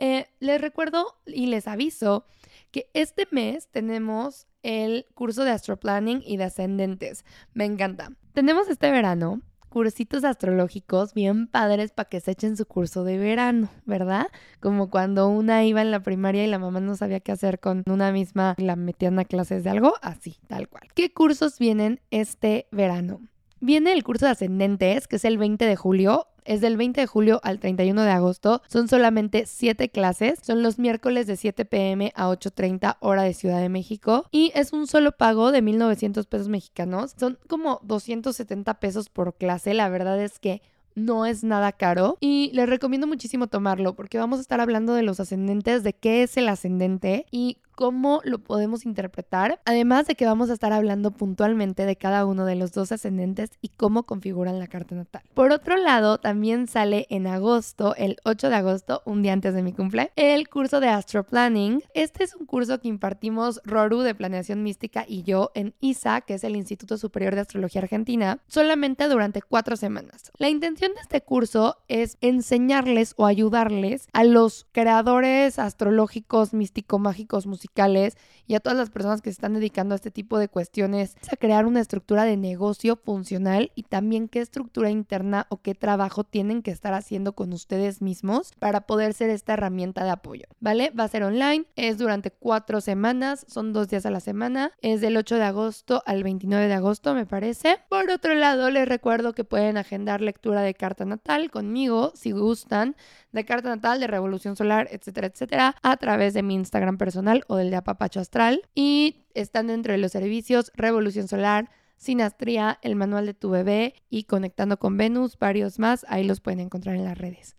[0.00, 2.26] Eh, les recuerdo y les aviso
[2.72, 7.24] que este mes tenemos el curso de astroplanning y de ascendentes.
[7.54, 8.12] Me encanta.
[8.32, 13.70] Tenemos este verano cursitos astrológicos bien padres para que se echen su curso de verano,
[13.86, 14.26] ¿verdad?
[14.60, 17.82] Como cuando una iba en la primaria y la mamá no sabía qué hacer con
[17.86, 20.88] una misma y la metían a clases de algo, así, tal cual.
[20.94, 23.22] ¿Qué cursos vienen este verano?
[23.60, 26.26] Viene el curso de ascendentes, que es el 20 de julio.
[26.44, 28.62] Es del 20 de julio al 31 de agosto.
[28.68, 30.38] Son solamente 7 clases.
[30.42, 34.26] Son los miércoles de 7 pm a 8.30 hora de Ciudad de México.
[34.30, 37.14] Y es un solo pago de 1.900 pesos mexicanos.
[37.18, 39.74] Son como 270 pesos por clase.
[39.74, 40.62] La verdad es que
[40.94, 45.02] no es nada caro y les recomiendo muchísimo tomarlo porque vamos a estar hablando de
[45.02, 50.26] los ascendentes, de qué es el ascendente y cómo lo podemos interpretar, además de que
[50.26, 54.58] vamos a estar hablando puntualmente de cada uno de los dos ascendentes y cómo configuran
[54.58, 55.22] la carta natal.
[55.34, 59.62] Por otro lado, también sale en agosto, el 8 de agosto, un día antes de
[59.62, 61.82] mi cumple, el curso de Astro Planning.
[61.94, 66.34] Este es un curso que impartimos Roru de Planeación Mística y yo en ISA, que
[66.34, 70.30] es el Instituto Superior de Astrología Argentina, solamente durante cuatro semanas.
[70.38, 77.61] La intención de este curso es enseñarles o ayudarles a los creadores astrológicos, místico-mágicos, musicales,
[77.62, 81.16] musicales y a todas las personas que se están dedicando a este tipo de cuestiones
[81.30, 86.24] a crear una estructura de negocio funcional y también qué estructura interna o qué trabajo
[86.24, 90.90] tienen que estar haciendo con ustedes mismos para poder ser esta herramienta de apoyo, ¿vale?
[90.90, 95.00] Va a ser online, es durante cuatro semanas, son dos días a la semana, es
[95.00, 97.78] del 8 de agosto al 29 de agosto, me parece.
[97.88, 102.96] Por otro lado, les recuerdo que pueden agendar lectura de carta natal conmigo, si gustan,
[103.30, 107.56] de carta natal, de revolución solar, etcétera, etcétera, a través de mi Instagram personal o
[107.56, 108.62] del de Apapacho Astral.
[108.74, 114.24] Y están dentro de los servicios Revolución Solar, Sinastría, el manual de tu bebé y
[114.24, 116.06] Conectando con Venus, varios más.
[116.08, 117.56] Ahí los pueden encontrar en las redes.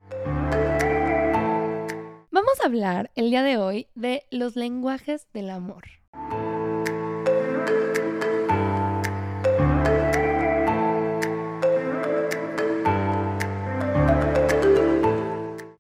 [2.32, 6.03] Vamos a hablar el día de hoy de los lenguajes del amor.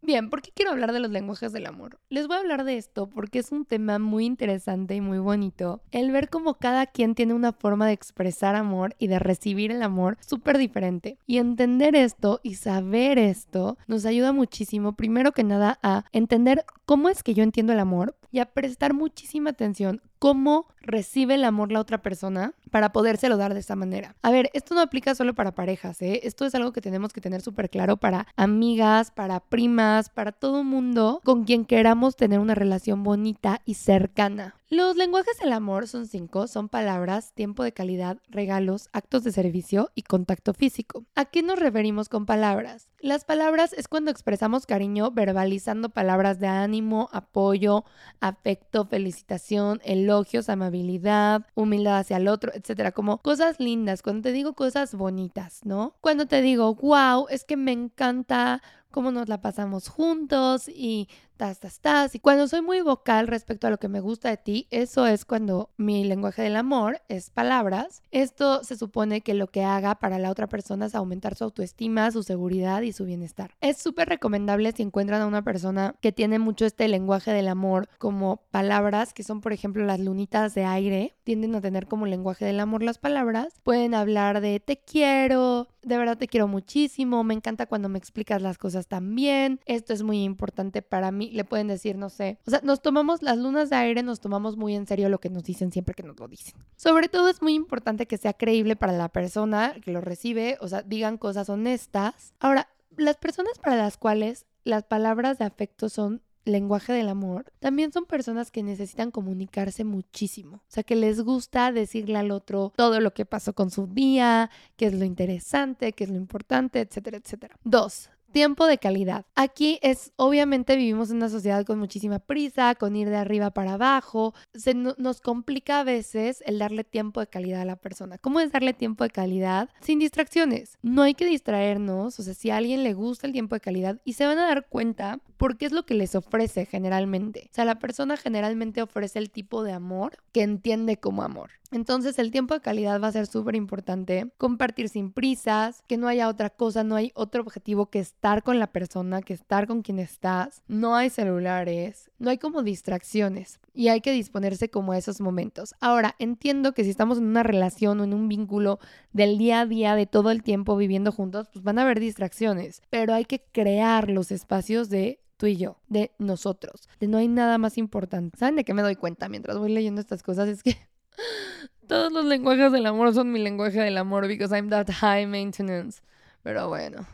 [0.06, 1.98] Bien, ¿por qué quiero hablar de los lenguajes del amor?
[2.10, 5.82] Les voy a hablar de esto porque es un tema muy interesante y muy bonito.
[5.92, 9.82] El ver cómo cada quien tiene una forma de expresar amor y de recibir el
[9.82, 11.18] amor súper diferente.
[11.26, 17.08] Y entender esto y saber esto nos ayuda muchísimo, primero que nada, a entender cómo
[17.08, 21.74] es que yo entiendo el amor y a prestar muchísima atención cómo recibe el amor
[21.74, 24.16] la otra persona para podérselo dar de esa manera.
[24.22, 26.22] A ver, esto no aplica solo para parejas, ¿eh?
[26.24, 30.64] Esto es algo que tenemos que tener súper claro para amigas, para primas, para todo
[30.64, 34.56] mundo con quien queramos tener una relación bonita y cercana.
[34.74, 39.92] Los lenguajes del amor son cinco, son palabras, tiempo de calidad, regalos, actos de servicio
[39.94, 41.06] y contacto físico.
[41.14, 42.90] ¿A qué nos referimos con palabras?
[43.00, 47.86] Las palabras es cuando expresamos cariño verbalizando palabras de ánimo, apoyo,
[48.20, 54.54] afecto, felicitación, elogios, amabilidad, humildad hacia el otro, etcétera, como cosas lindas, cuando te digo
[54.54, 55.94] cosas bonitas, ¿no?
[56.02, 58.60] Cuando te digo, wow, es que me encanta
[58.90, 62.16] cómo nos la pasamos juntos y tas, tas, tas.
[62.16, 65.26] Y cuando soy muy vocal respecto a lo que me gusta de ti, eso es
[65.26, 68.02] cuando mi lenguaje del amor es palabras.
[68.12, 72.12] Esto se supone que lo que haga para la otra persona es aumentar su autoestima,
[72.12, 73.52] su seguridad y su bienestar.
[73.62, 77.90] Es súper recomendable si encuentran a una persona que tiene mucho este lenguaje del amor
[77.98, 82.46] como palabras, que son por ejemplo las lunitas de aire, tienden a tener como lenguaje
[82.46, 83.54] del amor las palabras.
[83.64, 88.42] Pueden hablar de te quiero, de verdad te quiero muchísimo, me encanta cuando me explicas
[88.42, 92.52] las cosas también, esto es muy importante para mí, le pueden decir, no sé, o
[92.52, 95.44] sea, nos tomamos las lunas de aire, nos tomamos muy en serio lo que nos
[95.44, 96.54] dicen siempre que nos lo dicen.
[96.76, 100.68] Sobre todo es muy importante que sea creíble para la persona que lo recibe, o
[100.68, 102.34] sea, digan cosas honestas.
[102.40, 107.92] Ahora, las personas para las cuales las palabras de afecto son lenguaje del amor, también
[107.92, 110.58] son personas que necesitan comunicarse muchísimo.
[110.58, 114.50] O sea, que les gusta decirle al otro todo lo que pasó con su día,
[114.76, 117.56] qué es lo interesante, qué es lo importante, etcétera, etcétera.
[117.64, 119.28] Dos, Tiempo de calidad.
[119.36, 123.74] Aquí es, obviamente vivimos en una sociedad con muchísima prisa, con ir de arriba para
[123.74, 124.34] abajo.
[124.56, 128.18] Se nos complica a veces el darle tiempo de calidad a la persona.
[128.18, 129.70] ¿Cómo es darle tiempo de calidad?
[129.82, 130.80] Sin distracciones.
[130.82, 132.20] No hay que distraernos.
[132.20, 134.48] O sea, si a alguien le gusta el tiempo de calidad y se van a
[134.48, 137.50] dar cuenta porque es lo que les ofrece generalmente.
[137.52, 141.52] O sea, la persona generalmente ofrece el tipo de amor que entiende como amor.
[141.74, 144.32] Entonces el tiempo de calidad va a ser súper importante.
[144.38, 148.58] Compartir sin prisas, que no haya otra cosa, no hay otro objetivo que estar con
[148.58, 150.64] la persona, que estar con quien estás.
[150.70, 155.76] No hay celulares, no hay como distracciones y hay que disponerse como a esos momentos.
[155.82, 158.80] Ahora, entiendo que si estamos en una relación o en un vínculo
[159.12, 162.82] del día a día, de todo el tiempo viviendo juntos, pues van a haber distracciones,
[162.90, 167.28] pero hay que crear los espacios de tú y yo, de nosotros, de no hay
[167.28, 168.40] nada más importante.
[168.40, 170.48] ¿Saben de qué me doy cuenta mientras voy leyendo estas cosas?
[170.48, 170.78] Es que
[171.90, 176.02] todos los lenguajes del amor son mi lenguaje del amor because I'm that high maintenance.
[176.42, 177.06] Pero bueno,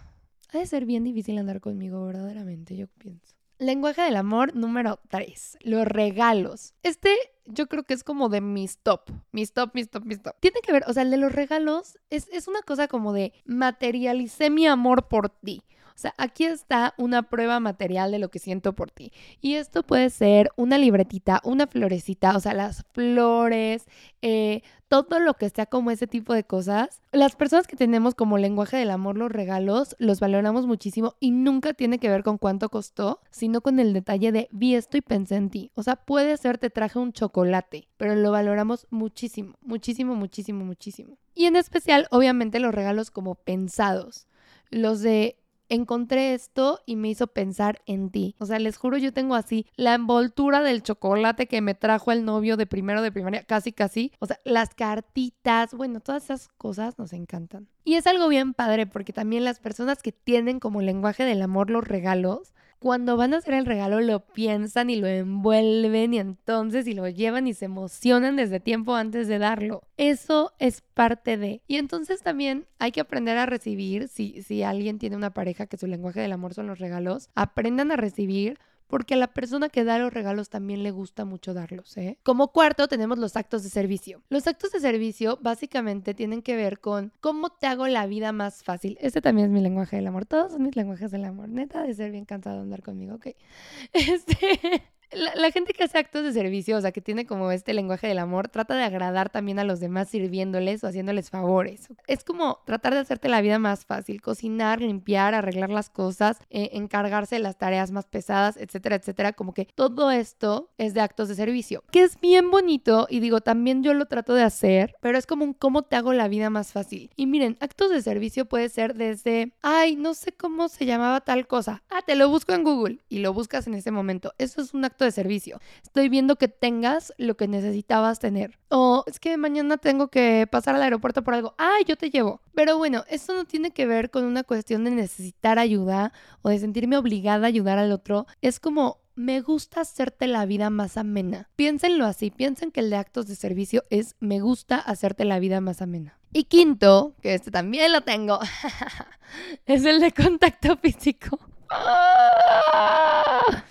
[0.51, 3.35] ha de ser bien difícil andar conmigo, verdaderamente, yo pienso.
[3.57, 6.73] Lenguaje del amor número 3, los regalos.
[6.81, 7.13] Este
[7.45, 10.35] yo creo que es como de mis top, mis top, mis top, mis top.
[10.39, 13.33] Tiene que ver, o sea, el de los regalos es, es una cosa como de
[13.45, 15.63] materialicé mi amor por ti.
[15.99, 19.11] O sea, aquí está una prueba material de lo que siento por ti.
[19.41, 23.85] Y esto puede ser una libretita, una florecita, o sea, las flores,
[24.21, 27.01] eh, todo lo que sea como ese tipo de cosas.
[27.11, 31.73] Las personas que tenemos como lenguaje del amor los regalos, los valoramos muchísimo y nunca
[31.73, 35.35] tiene que ver con cuánto costó, sino con el detalle de vi esto y pensé
[35.35, 35.69] en ti.
[35.75, 41.17] O sea, puede ser te traje un chocolate, pero lo valoramos muchísimo, muchísimo, muchísimo, muchísimo.
[41.35, 44.27] Y en especial, obviamente, los regalos como pensados.
[44.71, 45.35] Los de
[45.69, 48.35] encontré esto y me hizo pensar en ti.
[48.39, 52.25] O sea, les juro, yo tengo así la envoltura del chocolate que me trajo el
[52.25, 54.11] novio de primero de primaria, casi, casi.
[54.19, 57.67] O sea, las cartitas, bueno, todas esas cosas nos encantan.
[57.83, 61.69] Y es algo bien padre porque también las personas que tienen como lenguaje del amor
[61.69, 66.87] los regalos, cuando van a hacer el regalo lo piensan y lo envuelven y entonces
[66.87, 69.83] y lo llevan y se emocionan desde tiempo antes de darlo.
[69.97, 71.61] Eso es parte de.
[71.67, 75.77] Y entonces también hay que aprender a recibir, si, si alguien tiene una pareja que
[75.77, 78.57] su lenguaje del amor son los regalos, aprendan a recibir
[78.89, 81.95] porque a la persona que da los regalos también le gusta mucho darlos.
[81.95, 82.17] ¿eh?
[82.23, 84.23] Como cuarto tenemos los actos de servicio.
[84.29, 88.63] Los actos de servicio básicamente tienen que ver con cómo te hago la vida más
[88.63, 88.97] fácil.
[88.99, 90.25] Este también es mi lenguaje del amor.
[90.25, 91.49] Todos son mis lenguajes del amor.
[91.49, 93.27] Neta de ser bien cansado de andar conmigo, ok.
[93.93, 98.07] Este la, gente que hace actos de servicio, o sea, que tiene como este lenguaje
[98.07, 101.87] del amor, trata de agradar también a los demás sirviéndoles o haciéndoles favores.
[102.07, 106.69] Es como tratar de hacerte la vida más fácil, cocinar, limpiar, arreglar las cosas, eh,
[106.73, 109.33] encargarse de las tareas más pesadas, etcétera, etcétera.
[109.33, 113.41] Como que todo esto es de actos de servicio, que es bien bonito y digo,
[113.41, 116.49] también yo lo trato de hacer, pero es como un cómo te hago la vida
[116.49, 117.09] más fácil.
[117.15, 121.47] Y miren, actos de servicio puede ser desde, ay, no sé cómo se llamaba tal
[121.47, 121.83] cosa.
[121.89, 124.33] Ah, te lo busco en Google y lo buscas en ese momento.
[124.37, 125.59] Eso es un de servicio.
[125.83, 128.59] Estoy viendo que tengas lo que necesitabas tener.
[128.69, 131.55] O es que mañana tengo que pasar al aeropuerto por algo.
[131.57, 132.41] Ah, yo te llevo.
[132.53, 136.59] Pero bueno, esto no tiene que ver con una cuestión de necesitar ayuda o de
[136.59, 138.27] sentirme obligada a ayudar al otro.
[138.41, 141.49] Es como me gusta hacerte la vida más amena.
[141.57, 145.59] Piénsenlo así, piensen que el de actos de servicio es me gusta hacerte la vida
[145.59, 146.17] más amena.
[146.31, 148.39] Y quinto, que este también lo tengo,
[149.65, 151.37] es el de contacto físico.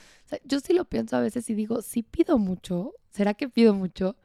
[0.48, 4.16] yo sí lo pienso a veces y digo, si pido mucho, ¿será que pido mucho?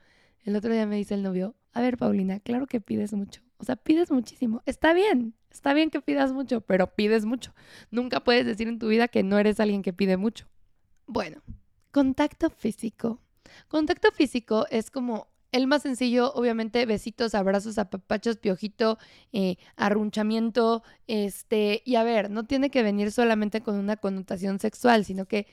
[0.44, 3.42] El otro día me dice el novio, a ver, Paulina, claro que pides mucho.
[3.58, 4.62] O sea, pides muchísimo.
[4.66, 7.54] Está bien, está bien que pidas mucho, pero pides mucho.
[7.92, 10.48] Nunca puedes decir en tu vida que no eres alguien que pide mucho.
[11.08, 11.42] Bueno,
[11.92, 13.22] contacto físico.
[13.68, 18.98] Contacto físico es como el más sencillo, obviamente, besitos, abrazos, apapachos, piojito,
[19.32, 25.06] eh, arrunchamiento, este, y a ver, no tiene que venir solamente con una connotación sexual,
[25.06, 25.46] sino que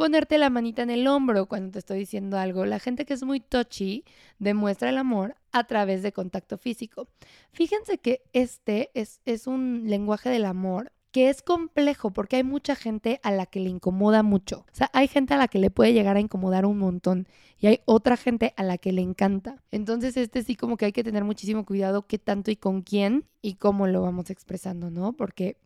[0.00, 2.64] ponerte la manita en el hombro cuando te estoy diciendo algo.
[2.64, 4.06] La gente que es muy touchy
[4.38, 7.06] demuestra el amor a través de contacto físico.
[7.52, 12.76] Fíjense que este es, es un lenguaje del amor que es complejo porque hay mucha
[12.76, 14.60] gente a la que le incomoda mucho.
[14.72, 17.66] O sea, hay gente a la que le puede llegar a incomodar un montón y
[17.66, 19.62] hay otra gente a la que le encanta.
[19.70, 23.26] Entonces, este sí como que hay que tener muchísimo cuidado qué tanto y con quién
[23.42, 25.12] y cómo lo vamos expresando, ¿no?
[25.12, 25.58] Porque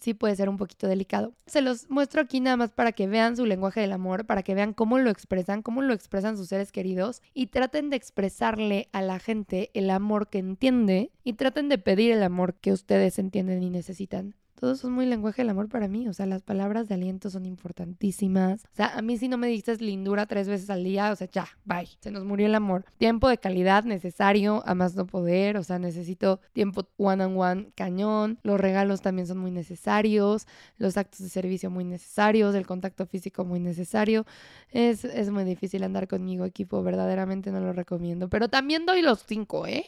[0.00, 1.34] sí puede ser un poquito delicado.
[1.46, 4.54] Se los muestro aquí nada más para que vean su lenguaje del amor, para que
[4.54, 9.02] vean cómo lo expresan, cómo lo expresan sus seres queridos y traten de expresarle a
[9.02, 13.62] la gente el amor que entiende y traten de pedir el amor que ustedes entienden
[13.62, 16.08] y necesitan todos son muy lenguaje del amor para mí.
[16.08, 18.64] O sea, las palabras de aliento son importantísimas.
[18.64, 21.28] O sea, a mí si no me dices lindura tres veces al día, o sea,
[21.30, 21.88] ya, bye.
[22.00, 22.84] Se nos murió el amor.
[22.98, 25.56] Tiempo de calidad necesario, a más no poder.
[25.56, 28.38] O sea, necesito tiempo one on one cañón.
[28.42, 30.46] Los regalos también son muy necesarios.
[30.78, 32.54] Los actos de servicio muy necesarios.
[32.54, 34.26] El contacto físico muy necesario.
[34.70, 36.82] Es, es muy difícil andar conmigo, equipo.
[36.82, 38.28] Verdaderamente no lo recomiendo.
[38.28, 39.86] Pero también doy los cinco, ¿eh?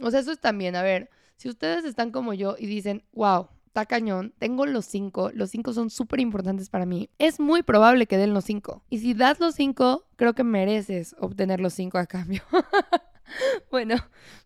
[0.00, 3.48] O sea, eso es también, a ver, si ustedes están como yo y dicen, wow,
[3.74, 8.06] está cañón, tengo los cinco, los cinco son súper importantes para mí, es muy probable
[8.06, 8.84] que den los cinco.
[8.88, 12.42] Y si das los cinco, creo que mereces obtener los cinco a cambio.
[13.72, 13.96] bueno,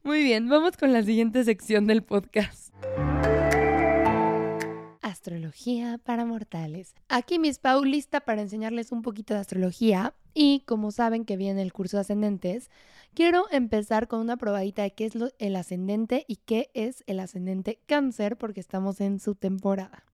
[0.02, 2.72] muy bien, vamos con la siguiente sección del podcast.
[5.18, 6.94] Astrología para mortales.
[7.09, 11.61] Aquí Miss Pau lista para enseñarles un poquito de astrología y como saben que viene
[11.62, 12.70] el curso de ascendentes,
[13.14, 17.81] quiero empezar con una probadita de qué es el ascendente y qué es el ascendente
[17.87, 20.04] cáncer porque estamos en su temporada.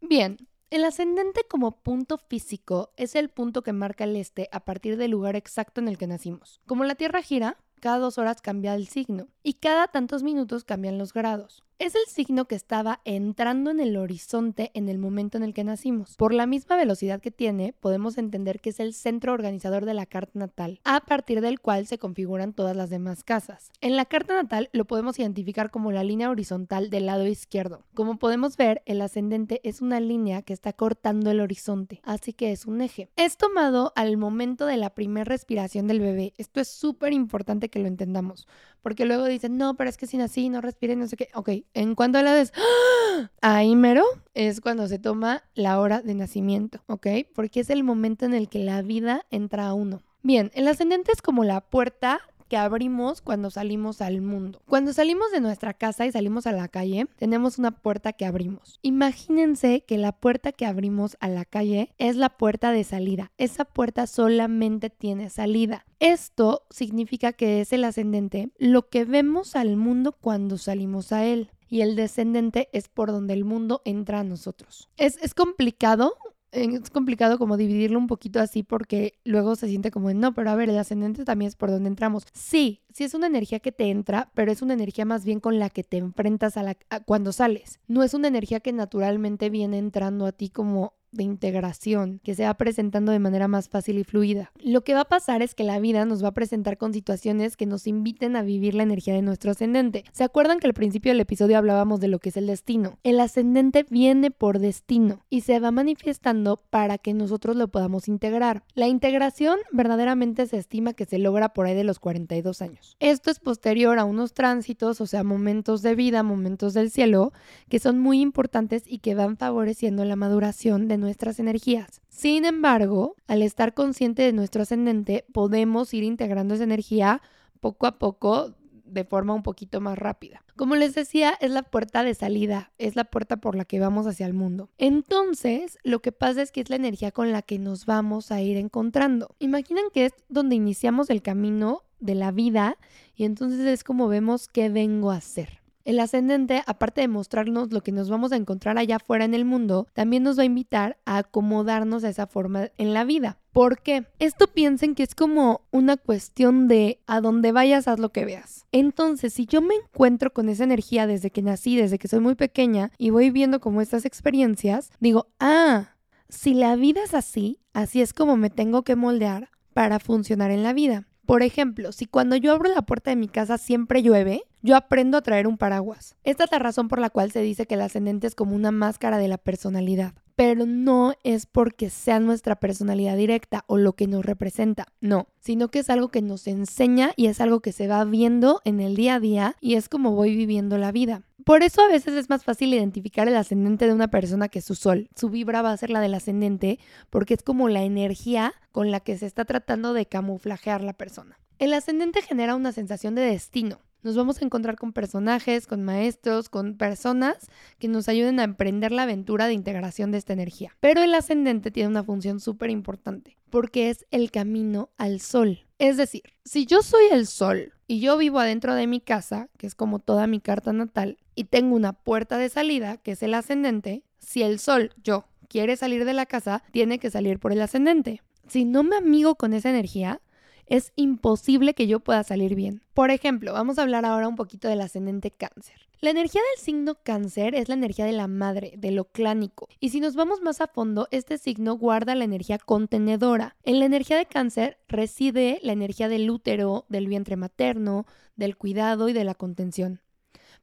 [0.00, 0.36] Bien,
[0.74, 5.12] el ascendente como punto físico es el punto que marca el este a partir del
[5.12, 6.60] lugar exacto en el que nacimos.
[6.66, 10.98] Como la Tierra gira, cada dos horas cambia el signo y cada tantos minutos cambian
[10.98, 11.62] los grados.
[11.80, 15.64] Es el signo que estaba entrando en el horizonte en el momento en el que
[15.64, 16.14] nacimos.
[16.16, 20.06] Por la misma velocidad que tiene, podemos entender que es el centro organizador de la
[20.06, 23.72] carta natal, a partir del cual se configuran todas las demás casas.
[23.80, 27.82] En la carta natal lo podemos identificar como la línea horizontal del lado izquierdo.
[27.92, 32.52] Como podemos ver, el ascendente es una línea que está cortando el horizonte, así que
[32.52, 33.10] es un eje.
[33.16, 36.34] Es tomado al momento de la primera respiración del bebé.
[36.38, 38.46] Esto es súper importante que lo entendamos,
[38.80, 41.28] porque luego dicen, no, pero es que sin así no respire, no sé qué.
[41.34, 43.30] Ok, en cuanto a la des, ¡ah!
[43.40, 47.06] ahí mero es cuando se toma la hora de nacimiento, ¿ok?
[47.34, 50.02] Porque es el momento en el que la vida entra a uno.
[50.22, 54.60] Bien, el ascendente es como la puerta que abrimos cuando salimos al mundo.
[54.66, 58.78] Cuando salimos de nuestra casa y salimos a la calle, tenemos una puerta que abrimos.
[58.82, 63.32] Imagínense que la puerta que abrimos a la calle es la puerta de salida.
[63.38, 65.86] Esa puerta solamente tiene salida.
[66.00, 71.50] Esto significa que es el ascendente lo que vemos al mundo cuando salimos a él
[71.68, 74.88] y el descendente es por donde el mundo entra a nosotros.
[74.96, 76.14] Es, es complicado
[76.54, 80.54] es complicado como dividirlo un poquito así porque luego se siente como, no, pero a
[80.54, 82.24] ver, el ascendente también es por donde entramos.
[82.32, 85.58] Sí, sí es una energía que te entra, pero es una energía más bien con
[85.58, 87.80] la que te enfrentas a la, cuando sales.
[87.88, 92.44] No es una energía que naturalmente viene entrando a ti como de integración que se
[92.44, 94.52] va presentando de manera más fácil y fluida.
[94.62, 97.56] Lo que va a pasar es que la vida nos va a presentar con situaciones
[97.56, 100.04] que nos inviten a vivir la energía de nuestro ascendente.
[100.12, 102.98] ¿Se acuerdan que al principio del episodio hablábamos de lo que es el destino?
[103.02, 108.64] El ascendente viene por destino y se va manifestando para que nosotros lo podamos integrar.
[108.74, 112.96] La integración verdaderamente se estima que se logra por ahí de los 42 años.
[113.00, 117.32] Esto es posterior a unos tránsitos, o sea, momentos de vida, momentos del cielo,
[117.68, 122.00] que son muy importantes y que van favoreciendo la maduración de nuestras energías.
[122.08, 127.22] Sin embargo, al estar consciente de nuestro ascendente, podemos ir integrando esa energía
[127.60, 130.42] poco a poco de forma un poquito más rápida.
[130.56, 134.06] Como les decía, es la puerta de salida, es la puerta por la que vamos
[134.06, 134.70] hacia el mundo.
[134.78, 138.40] Entonces, lo que pasa es que es la energía con la que nos vamos a
[138.40, 139.34] ir encontrando.
[139.38, 142.76] Imaginen que es donde iniciamos el camino de la vida
[143.16, 145.63] y entonces es como vemos qué vengo a hacer.
[145.84, 149.44] El ascendente, aparte de mostrarnos lo que nos vamos a encontrar allá afuera en el
[149.44, 153.38] mundo, también nos va a invitar a acomodarnos a esa forma en la vida.
[153.52, 154.06] ¿Por qué?
[154.18, 158.64] Esto piensen que es como una cuestión de a donde vayas, haz lo que veas.
[158.72, 162.34] Entonces, si yo me encuentro con esa energía desde que nací, desde que soy muy
[162.34, 165.96] pequeña, y voy viendo como estas experiencias, digo, ah,
[166.30, 170.62] si la vida es así, así es como me tengo que moldear para funcionar en
[170.62, 171.06] la vida.
[171.26, 175.18] Por ejemplo, si cuando yo abro la puerta de mi casa siempre llueve, yo aprendo
[175.18, 176.16] a traer un paraguas.
[176.24, 178.70] Esta es la razón por la cual se dice que el ascendente es como una
[178.70, 180.14] máscara de la personalidad.
[180.36, 185.68] Pero no es porque sea nuestra personalidad directa o lo que nos representa, no, sino
[185.68, 188.96] que es algo que nos enseña y es algo que se va viendo en el
[188.96, 191.22] día a día y es como voy viviendo la vida.
[191.44, 194.74] Por eso a veces es más fácil identificar el ascendente de una persona que su
[194.74, 195.10] sol.
[195.14, 196.78] Su vibra va a ser la del ascendente
[197.10, 201.38] porque es como la energía con la que se está tratando de camuflajear la persona.
[201.58, 203.80] El ascendente genera una sensación de destino.
[204.04, 207.48] Nos vamos a encontrar con personajes, con maestros, con personas
[207.78, 210.76] que nos ayuden a emprender la aventura de integración de esta energía.
[210.80, 215.66] Pero el ascendente tiene una función súper importante porque es el camino al sol.
[215.78, 219.66] Es decir, si yo soy el sol y yo vivo adentro de mi casa, que
[219.66, 223.32] es como toda mi carta natal, y tengo una puerta de salida, que es el
[223.32, 227.62] ascendente, si el sol, yo, quiere salir de la casa, tiene que salir por el
[227.62, 228.20] ascendente.
[228.48, 230.20] Si no me amigo con esa energía,
[230.66, 232.82] es imposible que yo pueda salir bien.
[232.94, 235.88] Por ejemplo, vamos a hablar ahora un poquito del ascendente cáncer.
[236.00, 239.68] La energía del signo cáncer es la energía de la madre, de lo clánico.
[239.80, 243.56] Y si nos vamos más a fondo, este signo guarda la energía contenedora.
[243.62, 248.06] En la energía de cáncer reside la energía del útero, del vientre materno,
[248.36, 250.00] del cuidado y de la contención.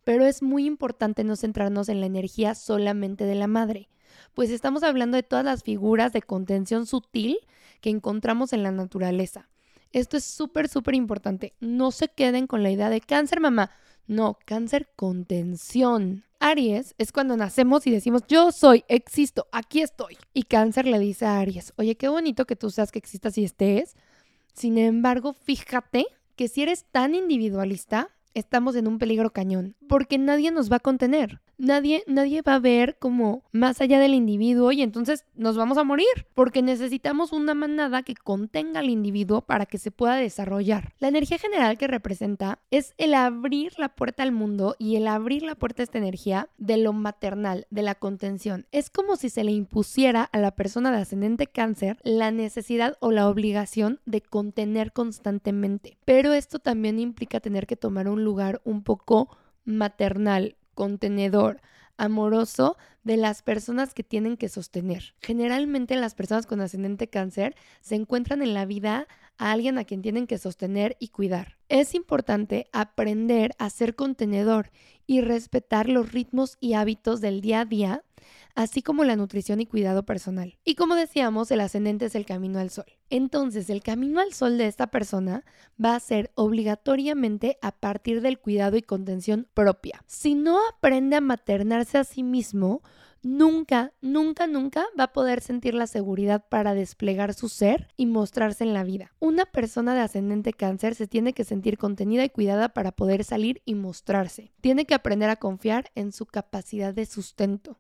[0.03, 3.89] Pero es muy importante no centrarnos en la energía solamente de la madre,
[4.33, 7.37] pues estamos hablando de todas las figuras de contención sutil
[7.81, 9.49] que encontramos en la naturaleza.
[9.93, 11.53] Esto es súper, súper importante.
[11.59, 13.71] No se queden con la idea de cáncer, mamá.
[14.07, 16.23] No, cáncer contención.
[16.39, 20.17] Aries es cuando nacemos y decimos, yo soy, existo, aquí estoy.
[20.33, 23.43] Y cáncer le dice a Aries, oye, qué bonito que tú seas que existas y
[23.43, 23.95] estés.
[24.53, 30.51] Sin embargo, fíjate que si eres tan individualista, estamos en un peligro cañón, porque nadie
[30.51, 34.81] nos va a contener nadie, nadie va a ver como más allá del individuo y
[34.81, 39.77] entonces nos vamos a morir porque necesitamos una manada que contenga al individuo para que
[39.77, 40.93] se pueda desarrollar.
[40.99, 45.43] La energía general que representa es el abrir la puerta al mundo y el abrir
[45.43, 48.65] la puerta a esta energía de lo maternal, de la contención.
[48.71, 53.11] Es como si se le impusiera a la persona de ascendente cáncer la necesidad o
[53.11, 55.97] la obligación de contener constantemente.
[56.05, 59.29] Pero esto también implica tener que tomar un lugar un poco
[59.63, 61.61] maternal, contenedor,
[61.95, 65.13] amoroso de las personas que tienen que sostener.
[65.21, 69.07] Generalmente las personas con ascendente cáncer se encuentran en la vida
[69.37, 71.59] a alguien a quien tienen que sostener y cuidar.
[71.69, 74.71] Es importante aprender a ser contenedor
[75.05, 78.03] y respetar los ritmos y hábitos del día a día
[78.55, 80.57] así como la nutrición y cuidado personal.
[80.63, 82.85] Y como decíamos, el ascendente es el camino al sol.
[83.09, 85.43] Entonces, el camino al sol de esta persona
[85.83, 90.03] va a ser obligatoriamente a partir del cuidado y contención propia.
[90.07, 92.81] Si no aprende a maternarse a sí mismo,
[93.23, 98.63] nunca, nunca, nunca va a poder sentir la seguridad para desplegar su ser y mostrarse
[98.63, 99.11] en la vida.
[99.19, 103.61] Una persona de ascendente cáncer se tiene que sentir contenida y cuidada para poder salir
[103.65, 104.51] y mostrarse.
[104.61, 107.77] Tiene que aprender a confiar en su capacidad de sustento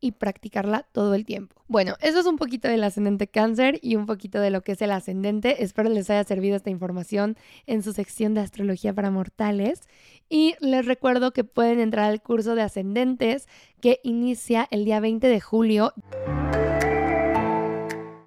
[0.00, 1.56] y practicarla todo el tiempo.
[1.68, 4.82] Bueno, eso es un poquito del ascendente cáncer y un poquito de lo que es
[4.82, 5.62] el ascendente.
[5.62, 9.82] Espero les haya servido esta información en su sección de astrología para mortales.
[10.28, 13.48] Y les recuerdo que pueden entrar al curso de ascendentes
[13.80, 15.92] que inicia el día 20 de julio.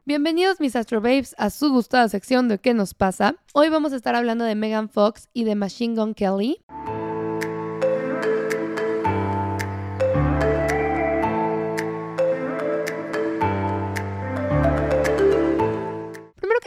[0.08, 3.36] Bienvenidos mis Astro Babes a su gustada sección de ¿Qué nos pasa?
[3.54, 6.64] Hoy vamos a estar hablando de Megan Fox y de Machine Gun Kelly.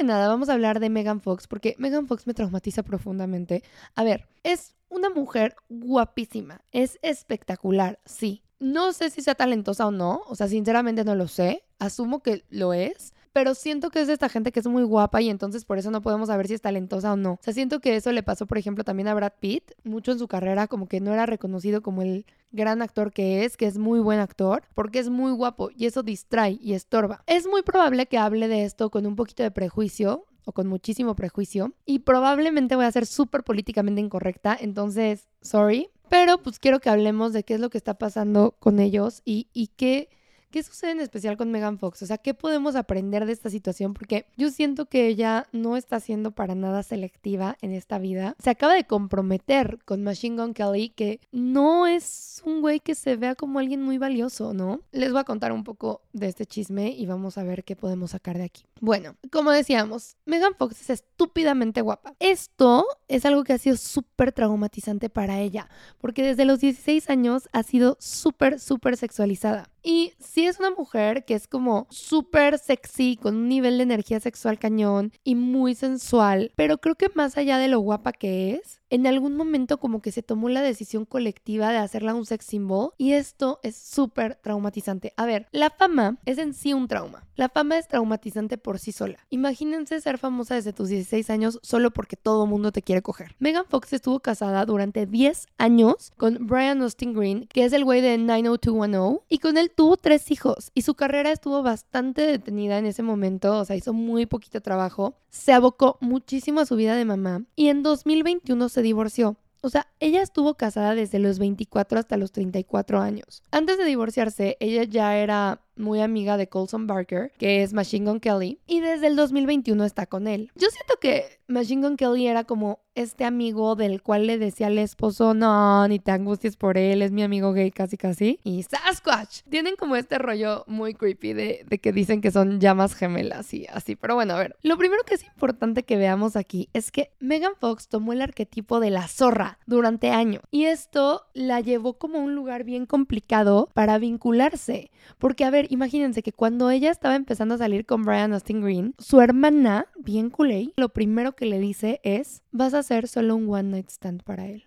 [0.05, 3.63] Nada, vamos a hablar de Megan Fox porque Megan Fox me traumatiza profundamente.
[3.95, 8.43] A ver, es una mujer guapísima, es espectacular, sí.
[8.59, 12.45] No sé si sea talentosa o no, o sea, sinceramente no lo sé, asumo que
[12.51, 15.65] lo es, pero siento que es de esta gente que es muy guapa y entonces
[15.65, 17.33] por eso no podemos saber si es talentosa o no.
[17.33, 20.19] O sea, siento que eso le pasó, por ejemplo, también a Brad Pitt, mucho en
[20.19, 23.79] su carrera, como que no era reconocido como el gran actor que es, que es
[23.79, 27.23] muy buen actor, porque es muy guapo y eso distrae y estorba.
[27.27, 31.15] Es muy probable que hable de esto con un poquito de prejuicio, o con muchísimo
[31.15, 36.91] prejuicio y probablemente voy a ser súper políticamente incorrecta, entonces, sorry, pero pues quiero que
[36.91, 40.09] hablemos de qué es lo que está pasando con ellos y, y qué
[40.51, 42.03] ¿Qué sucede en especial con Megan Fox?
[42.03, 43.95] O sea, ¿qué podemos aprender de esta situación?
[43.95, 48.35] Porque yo siento que ella no está siendo para nada selectiva en esta vida.
[48.43, 53.15] Se acaba de comprometer con Machine Gun Kelly, que no es un güey que se
[53.15, 54.81] vea como alguien muy valioso, ¿no?
[54.91, 58.11] Les voy a contar un poco de este chisme y vamos a ver qué podemos
[58.11, 58.65] sacar de aquí.
[58.81, 62.15] Bueno, como decíamos, Megan Fox es estúpidamente guapa.
[62.19, 67.49] Esto es algo que ha sido súper traumatizante para ella, porque desde los 16 años
[67.53, 69.71] ha sido súper, súper sexualizada.
[69.83, 74.21] Y sí es una mujer que es como súper sexy, con un nivel de energía
[74.21, 78.80] sexual cañón y muy sensual, pero creo que más allá de lo guapa que es,
[78.91, 82.93] en algún momento como que se tomó la decisión colectiva de hacerla un sex symbol
[82.99, 85.13] y esto es súper traumatizante.
[85.17, 87.25] A ver, la fama es en sí un trauma.
[87.37, 89.19] La fama es traumatizante por sí sola.
[89.31, 93.35] Imagínense ser famosa desde tus 16 años solo porque todo mundo te quiere coger.
[93.39, 98.03] Megan Fox estuvo casada durante 10 años con Brian Austin Green, que es el güey
[98.03, 102.87] de 90210, y con él tuvo tres hijos y su carrera estuvo bastante detenida en
[102.87, 105.15] ese momento, o sea, hizo muy poquito trabajo.
[105.31, 109.37] Se abocó muchísimo a su vida de mamá y en 2021 se divorció.
[109.63, 113.43] O sea, ella estuvo casada desde los 24 hasta los 34 años.
[113.51, 118.21] Antes de divorciarse, ella ya era muy amiga de Colson Barker, que es Machine Gun
[118.21, 120.51] Kelly, y desde el 2021 está con él.
[120.55, 124.79] Yo siento que Machine Gun Kelly era como este amigo del cual le decía al
[124.79, 128.41] esposo, no, ni te angusties por él, es mi amigo gay casi casi.
[128.45, 129.43] Y Sasquatch.
[129.49, 133.97] Tienen como este rollo muy creepy de, que dicen que son llamas gemelas y así.
[133.97, 137.53] Pero bueno, a ver, lo primero que es importante que veamos aquí es que Megan
[137.59, 140.43] Fox tomó el arquetipo de la zorra durante años.
[140.51, 144.91] Y esto la llevó como a un lugar bien complicado para vincularse.
[145.19, 148.95] Porque, a ver, imagínense que cuando ella estaba empezando a salir con Brian Austin Green,
[148.99, 153.49] su hermana, bien culé, lo primero que le dice es, vas a ser solo un
[153.49, 154.67] one night stand para él.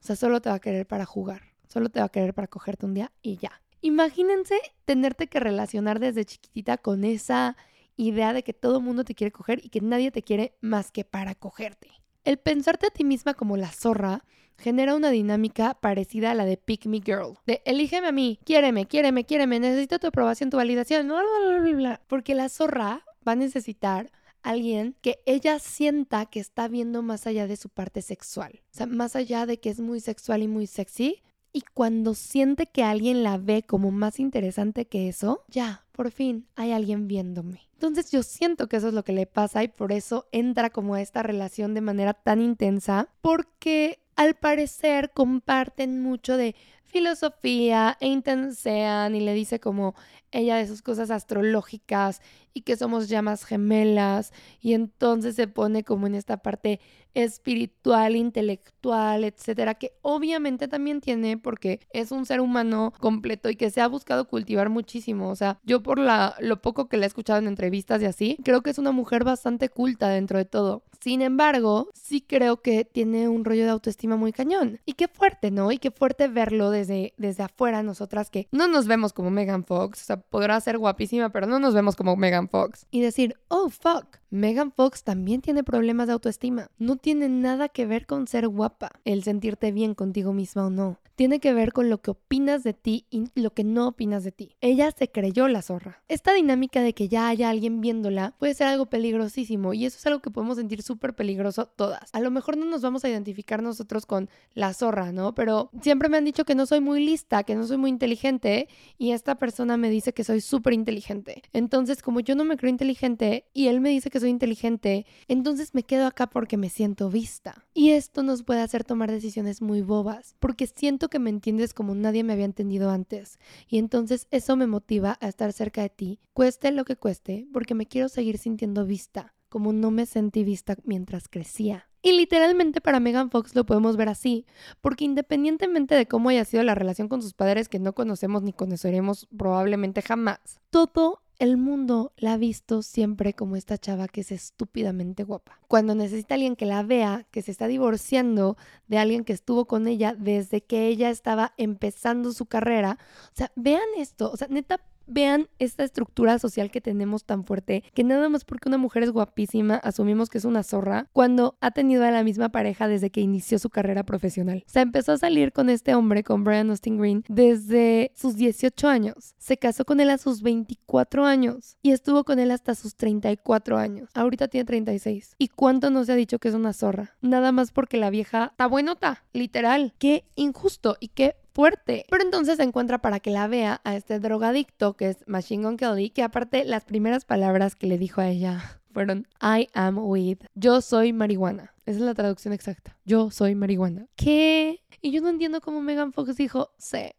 [0.00, 2.46] O sea, solo te va a querer para jugar, solo te va a querer para
[2.46, 3.60] cogerte un día y ya.
[3.80, 7.56] Imagínense tenerte que relacionar desde chiquitita con esa
[7.96, 10.90] idea de que todo el mundo te quiere coger y que nadie te quiere más
[10.90, 11.90] que para cogerte.
[12.24, 14.24] El pensarte a ti misma como la zorra
[14.58, 18.86] genera una dinámica parecida a la de Pick Me Girl, de elígeme a mí, quiéreme,
[18.86, 22.00] quiéreme, quiéreme, necesito tu aprobación, tu validación, bla, bla, bla, bla.
[22.06, 24.10] porque la zorra va a necesitar
[24.42, 28.86] alguien que ella sienta que está viendo más allá de su parte sexual, o sea,
[28.86, 31.22] más allá de que es muy sexual y muy sexy,
[31.54, 36.48] y cuando siente que alguien la ve como más interesante que eso, ya, por fin
[36.56, 37.68] hay alguien viéndome.
[37.74, 40.94] Entonces yo siento que eso es lo que le pasa y por eso entra como
[40.94, 46.54] a esta relación de manera tan intensa, porque al parecer comparten mucho de
[46.84, 49.94] filosofía e intensean y le dice como
[50.30, 52.20] ella de sus cosas astrológicas
[52.54, 56.80] y que somos llamas gemelas y entonces se pone como en esta parte
[57.14, 63.70] espiritual, intelectual, etcétera, que obviamente también tiene porque es un ser humano completo y que
[63.70, 67.06] se ha buscado cultivar muchísimo, o sea, yo por la lo poco que le he
[67.06, 70.82] escuchado en entrevistas y así, creo que es una mujer bastante culta dentro de todo.
[71.00, 74.80] Sin embargo, sí creo que tiene un rollo de autoestima muy cañón.
[74.86, 75.70] Y qué fuerte, ¿no?
[75.70, 80.00] Y qué fuerte verlo desde, desde afuera nosotras que no nos vemos como Megan Fox,
[80.00, 82.86] o sea, podrá ser guapísima, pero no nos vemos como Megan Fox.
[82.90, 86.70] Y decir, oh, fuck, Megan Fox también tiene problemas de autoestima.
[86.78, 90.98] No tiene nada que ver con ser guapa, el sentirte bien contigo misma o no.
[91.14, 94.32] Tiene que ver con lo que opinas de ti y lo que no opinas de
[94.32, 94.56] ti.
[94.60, 96.02] Ella se creyó la zorra.
[96.08, 100.06] Esta dinámica de que ya haya alguien viéndola puede ser algo peligrosísimo y eso es
[100.06, 102.10] algo que podemos sentir súper peligroso todas.
[102.12, 105.34] A lo mejor no nos vamos a identificar nosotros con la zorra, ¿no?
[105.34, 108.68] Pero siempre me han dicho que no soy muy lista, que no soy muy inteligente
[108.98, 111.42] y esta persona me dice que soy súper inteligente.
[111.52, 115.74] Entonces, como yo no me creo inteligente y él me dice que soy inteligente, entonces
[115.74, 117.66] me quedo acá porque me siento vista.
[117.72, 121.94] Y esto nos puede hacer tomar decisiones muy bobas, porque siento que me entiendes como
[121.94, 123.38] nadie me había entendido antes.
[123.68, 127.74] Y entonces eso me motiva a estar cerca de ti, cueste lo que cueste, porque
[127.74, 131.88] me quiero seguir sintiendo vista, como no me sentí vista mientras crecía.
[132.02, 134.44] Y literalmente para Megan Fox lo podemos ver así,
[134.82, 138.52] porque independientemente de cómo haya sido la relación con sus padres que no conocemos ni
[138.52, 144.32] conoceremos probablemente jamás, todo el mundo la ha visto siempre como esta chava que es
[144.32, 145.58] estúpidamente guapa.
[145.68, 148.56] Cuando necesita alguien que la vea, que se está divorciando
[148.86, 152.98] de alguien que estuvo con ella desde que ella estaba empezando su carrera.
[153.26, 154.30] O sea, vean esto.
[154.30, 158.68] O sea, neta, Vean esta estructura social que tenemos tan fuerte, que nada más porque
[158.68, 162.50] una mujer es guapísima, asumimos que es una zorra, cuando ha tenido a la misma
[162.50, 164.64] pareja desde que inició su carrera profesional.
[164.66, 168.88] O sea, empezó a salir con este hombre, con Brian Austin Green, desde sus 18
[168.88, 169.34] años.
[169.38, 173.78] Se casó con él a sus 24 años y estuvo con él hasta sus 34
[173.78, 174.10] años.
[174.14, 175.36] Ahorita tiene 36.
[175.38, 177.16] ¿Y cuánto no se ha dicho que es una zorra?
[177.20, 179.94] Nada más porque la vieja está buenota, literal.
[179.98, 182.04] Qué injusto y qué fuerte.
[182.10, 185.76] Pero entonces se encuentra para que la vea a este drogadicto que es Machine Gun
[185.76, 190.38] Kelly, que aparte las primeras palabras que le dijo a ella fueron I am weed.
[190.54, 191.72] Yo soy marihuana.
[191.86, 192.98] Esa es la traducción exacta.
[193.04, 194.08] Yo soy marihuana.
[194.16, 194.82] ¿Qué?
[195.00, 197.10] Y yo no entiendo cómo Megan Fox dijo, sí,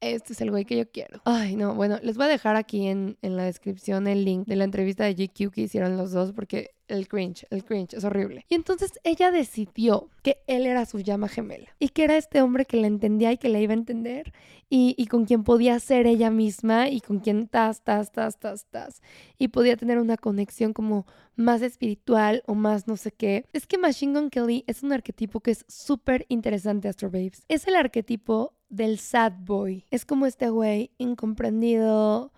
[0.00, 1.20] este es el güey que yo quiero.
[1.24, 4.56] Ay, no, bueno, les voy a dejar aquí en, en, la descripción el link de
[4.56, 8.44] la entrevista de GQ que hicieron los dos porque el cringe, el cringe es horrible.
[8.48, 12.64] Y entonces ella decidió que él era su llama gemela y que era este hombre
[12.64, 14.32] que la entendía y que la iba a entender
[14.70, 19.02] y, con quien podía ser ella misma y con quien tas, tas, tas, tas, tas.
[19.38, 23.46] Y podía tener una conexión como más espiritual o más no sé qué.
[23.52, 27.44] Es que Machine Gun Kelly es un arquetipo que es súper interesante, Astro Babes.
[27.48, 29.86] Es el arquetipo del sad boy.
[29.90, 32.32] Es como este güey incomprendido,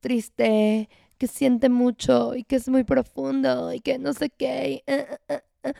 [0.00, 0.88] triste,
[1.18, 4.82] que siente mucho y que es muy profundo y que no sé qué.
[4.86, 5.72] Eh, eh, eh,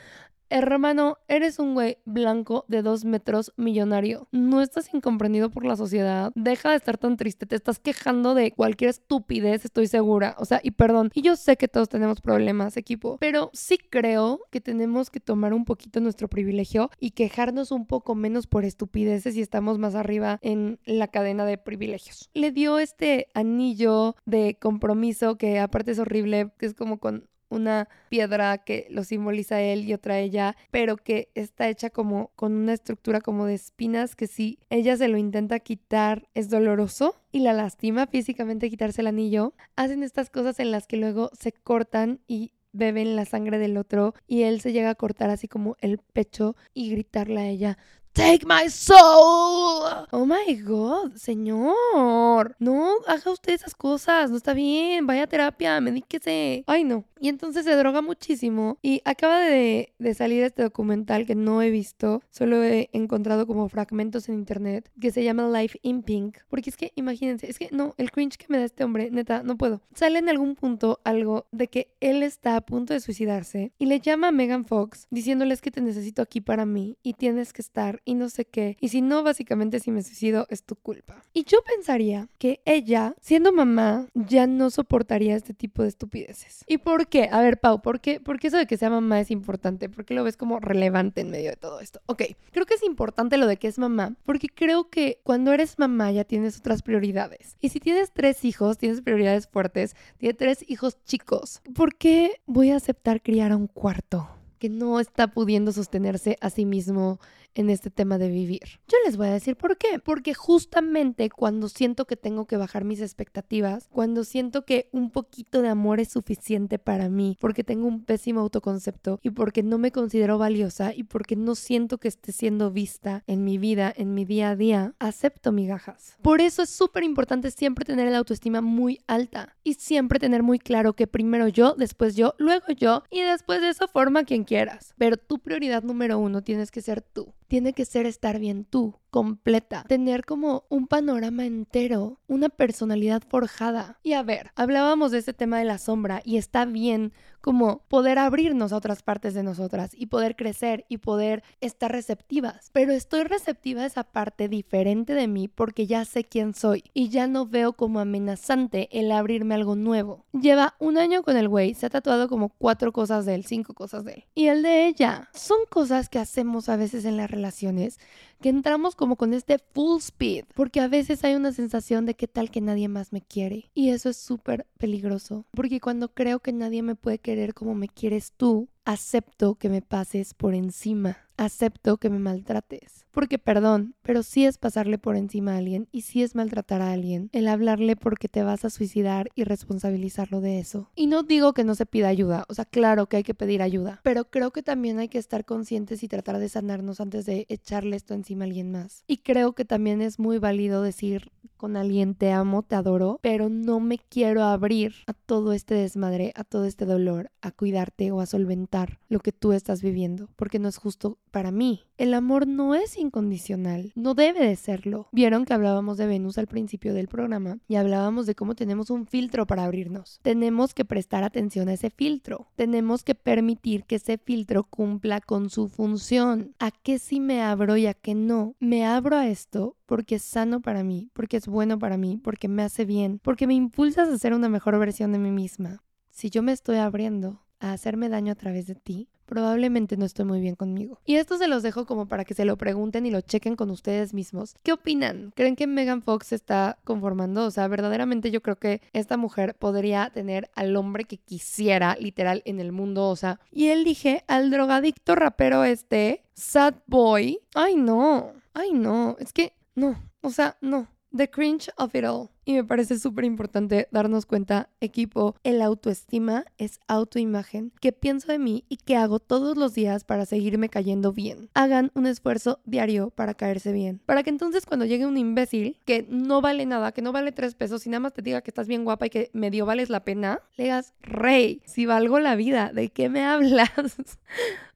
[0.49, 4.29] Hermano, eres un güey blanco de dos metros millonario.
[4.31, 6.31] No estás incomprendido por la sociedad.
[6.37, 7.47] Deja de estar tan triste.
[7.47, 10.37] Te estás quejando de cualquier estupidez, estoy segura.
[10.39, 11.11] O sea, y perdón.
[11.15, 13.17] Y yo sé que todos tenemos problemas, equipo.
[13.19, 18.15] Pero sí creo que tenemos que tomar un poquito nuestro privilegio y quejarnos un poco
[18.15, 22.31] menos por estupideces y estamos más arriba en la cadena de privilegios.
[22.35, 27.89] Le dio este anillo de compromiso que aparte es horrible, que es como con una
[28.09, 32.73] piedra que lo simboliza él y otra ella, pero que está hecha como con una
[32.73, 37.53] estructura como de espinas que si ella se lo intenta quitar es doloroso y la
[37.53, 39.55] lastima físicamente quitarse el anillo.
[39.77, 44.15] Hacen estas cosas en las que luego se cortan y beben la sangre del otro
[44.27, 47.79] y él se llega a cortar así como el pecho y gritarle a ella,
[48.17, 50.07] Take my soul.
[50.11, 52.57] Oh my God, señor.
[52.59, 54.31] No haga usted esas cosas.
[54.31, 55.07] No está bien.
[55.07, 55.79] Vaya a terapia.
[55.83, 56.65] Medíquese.
[56.67, 57.05] Ay, no.
[57.21, 58.79] Y entonces se droga muchísimo.
[58.81, 62.23] Y acaba de, de, salir este documental que no he visto.
[62.31, 64.91] Solo he encontrado como fragmentos en internet.
[64.99, 66.39] Que se llama Life in Pink.
[66.49, 69.43] Porque es que, imagínense, es que no, el cringe que me da este hombre, neta,
[69.43, 69.83] no puedo.
[69.95, 73.73] Sale en algún punto algo de que él está a punto de suicidarse.
[73.79, 76.97] Y le llama a Megan Fox diciéndoles que te necesito aquí para mí.
[77.03, 78.79] Y tienes que estar y no sé qué.
[78.81, 81.23] Y si no, básicamente si me suicido es tu culpa.
[81.35, 86.65] Y yo pensaría que ella, siendo mamá, ya no soportaría este tipo de estupideces.
[86.67, 87.29] ¿Y por qué?
[87.31, 89.91] A ver, Pau, ¿por qué, ¿por qué eso de que sea mamá es importante?
[89.91, 92.01] ¿Por qué lo ves como relevante en medio de todo esto?
[92.07, 95.79] Ok, creo que es importante lo de que es mamá, porque creo que cuando eres
[95.79, 97.57] mamá ya tienes otras prioridades.
[97.61, 102.71] Y si tienes tres hijos, tienes prioridades fuertes, tienes tres hijos chicos, ¿por qué voy
[102.71, 104.31] a aceptar criar a un cuarto?
[104.59, 107.21] que no está pudiendo sostenerse a sí mismo
[107.57, 108.61] en este tema de vivir.
[108.87, 109.99] Yo les voy a decir por qué.
[109.99, 115.63] Porque justamente cuando siento que tengo que bajar mis expectativas, cuando siento que un poquito
[115.63, 119.91] de amor es suficiente para mí, porque tengo un pésimo autoconcepto y porque no me
[119.91, 124.25] considero valiosa y porque no siento que esté siendo vista en mi vida, en mi
[124.25, 126.17] día a día, acepto migajas.
[126.23, 130.59] Por eso es súper importante siempre tener la autoestima muy alta y siempre tener muy
[130.59, 134.95] claro que primero yo, después yo, luego yo y después de esa forma quien quieras.
[134.99, 138.99] Pero tu prioridad número uno tienes que ser tú tiene que ser estar bien tú
[139.17, 143.99] completa, tener como un panorama entero, una personalidad forjada.
[144.03, 148.19] Y a ver, hablábamos de este tema de la sombra y está bien como poder
[148.19, 152.71] abrirnos a otras partes de nosotras y poder crecer y poder estar receptivas.
[152.75, 157.09] Pero estoy receptiva a esa parte diferente de mí porque ya sé quién soy y
[157.09, 160.27] ya no veo como amenazante el abrirme algo nuevo.
[160.33, 163.73] Lleva un año con el güey, se ha tatuado como cuatro cosas de él, cinco
[163.73, 164.25] cosas de él.
[164.35, 165.31] Y el de ella.
[165.33, 167.99] Son cosas que hacemos a veces en las relaciones
[168.41, 172.27] que entramos como con este full speed, porque a veces hay una sensación de que
[172.27, 173.71] tal que nadie más me quiere.
[173.73, 177.87] Y eso es súper peligroso, porque cuando creo que nadie me puede querer como me
[177.87, 183.05] quieres tú, acepto que me pases por encima, acepto que me maltrates.
[183.11, 186.93] Porque perdón, pero sí es pasarle por encima a alguien y sí es maltratar a
[186.93, 190.89] alguien, el hablarle porque te vas a suicidar y responsabilizarlo de eso.
[190.95, 193.61] Y no digo que no se pida ayuda, o sea, claro que hay que pedir
[193.61, 197.47] ayuda, pero creo que también hay que estar conscientes y tratar de sanarnos antes de
[197.49, 199.03] echarle esto encima a alguien más.
[199.09, 203.49] Y creo que también es muy válido decir con alguien te amo, te adoro, pero
[203.49, 208.21] no me quiero abrir a todo este desmadre, a todo este dolor, a cuidarte o
[208.21, 208.76] a solventar
[209.09, 211.85] lo que tú estás viviendo, porque no es justo para mí.
[211.97, 215.09] El amor no es incondicional, no debe de serlo.
[215.13, 219.07] Vieron que hablábamos de Venus al principio del programa y hablábamos de cómo tenemos un
[219.07, 220.21] filtro para abrirnos.
[220.23, 222.49] Tenemos que prestar atención a ese filtro.
[222.57, 226.55] Tenemos que permitir que ese filtro cumpla con su función.
[226.59, 228.55] ¿A qué sí me abro y a qué no?
[228.61, 232.49] Me abro a esto porque es sano para mí, porque es bueno para mí, porque
[232.49, 235.83] me hace bien, porque me impulsas a ser una mejor versión de mí misma.
[236.11, 240.25] Si yo me estoy abriendo a hacerme daño a través de ti, probablemente no estoy
[240.25, 241.01] muy bien conmigo.
[241.05, 243.71] Y esto se los dejo como para que se lo pregunten y lo chequen con
[243.71, 244.55] ustedes mismos.
[244.63, 245.33] ¿Qué opinan?
[245.35, 247.45] ¿Creen que Megan Fox se está conformando?
[247.45, 252.43] O sea, verdaderamente yo creo que esta mujer podría tener al hombre que quisiera, literal,
[252.47, 253.09] en el mundo.
[253.09, 257.41] O sea, y él dije al drogadicto rapero este, Sad Boy.
[257.55, 258.33] Ay, no.
[258.55, 259.17] Ay, no.
[259.19, 260.01] Es que, no.
[260.23, 260.89] O sea, no.
[261.15, 262.31] The cringe of it all.
[262.49, 268.39] Y me parece súper importante darnos cuenta, equipo, el autoestima es autoimagen, que pienso de
[268.39, 271.51] mí y que hago todos los días para seguirme cayendo bien.
[271.55, 274.01] Hagan un esfuerzo diario para caerse bien.
[274.07, 277.57] Para que entonces cuando llegue un imbécil que no vale nada, que no vale tres
[277.57, 280.05] pesos y nada más te diga que estás bien guapa y que medio vales la
[280.05, 283.73] pena, le digas, rey, si valgo la vida, ¿de qué me hablas?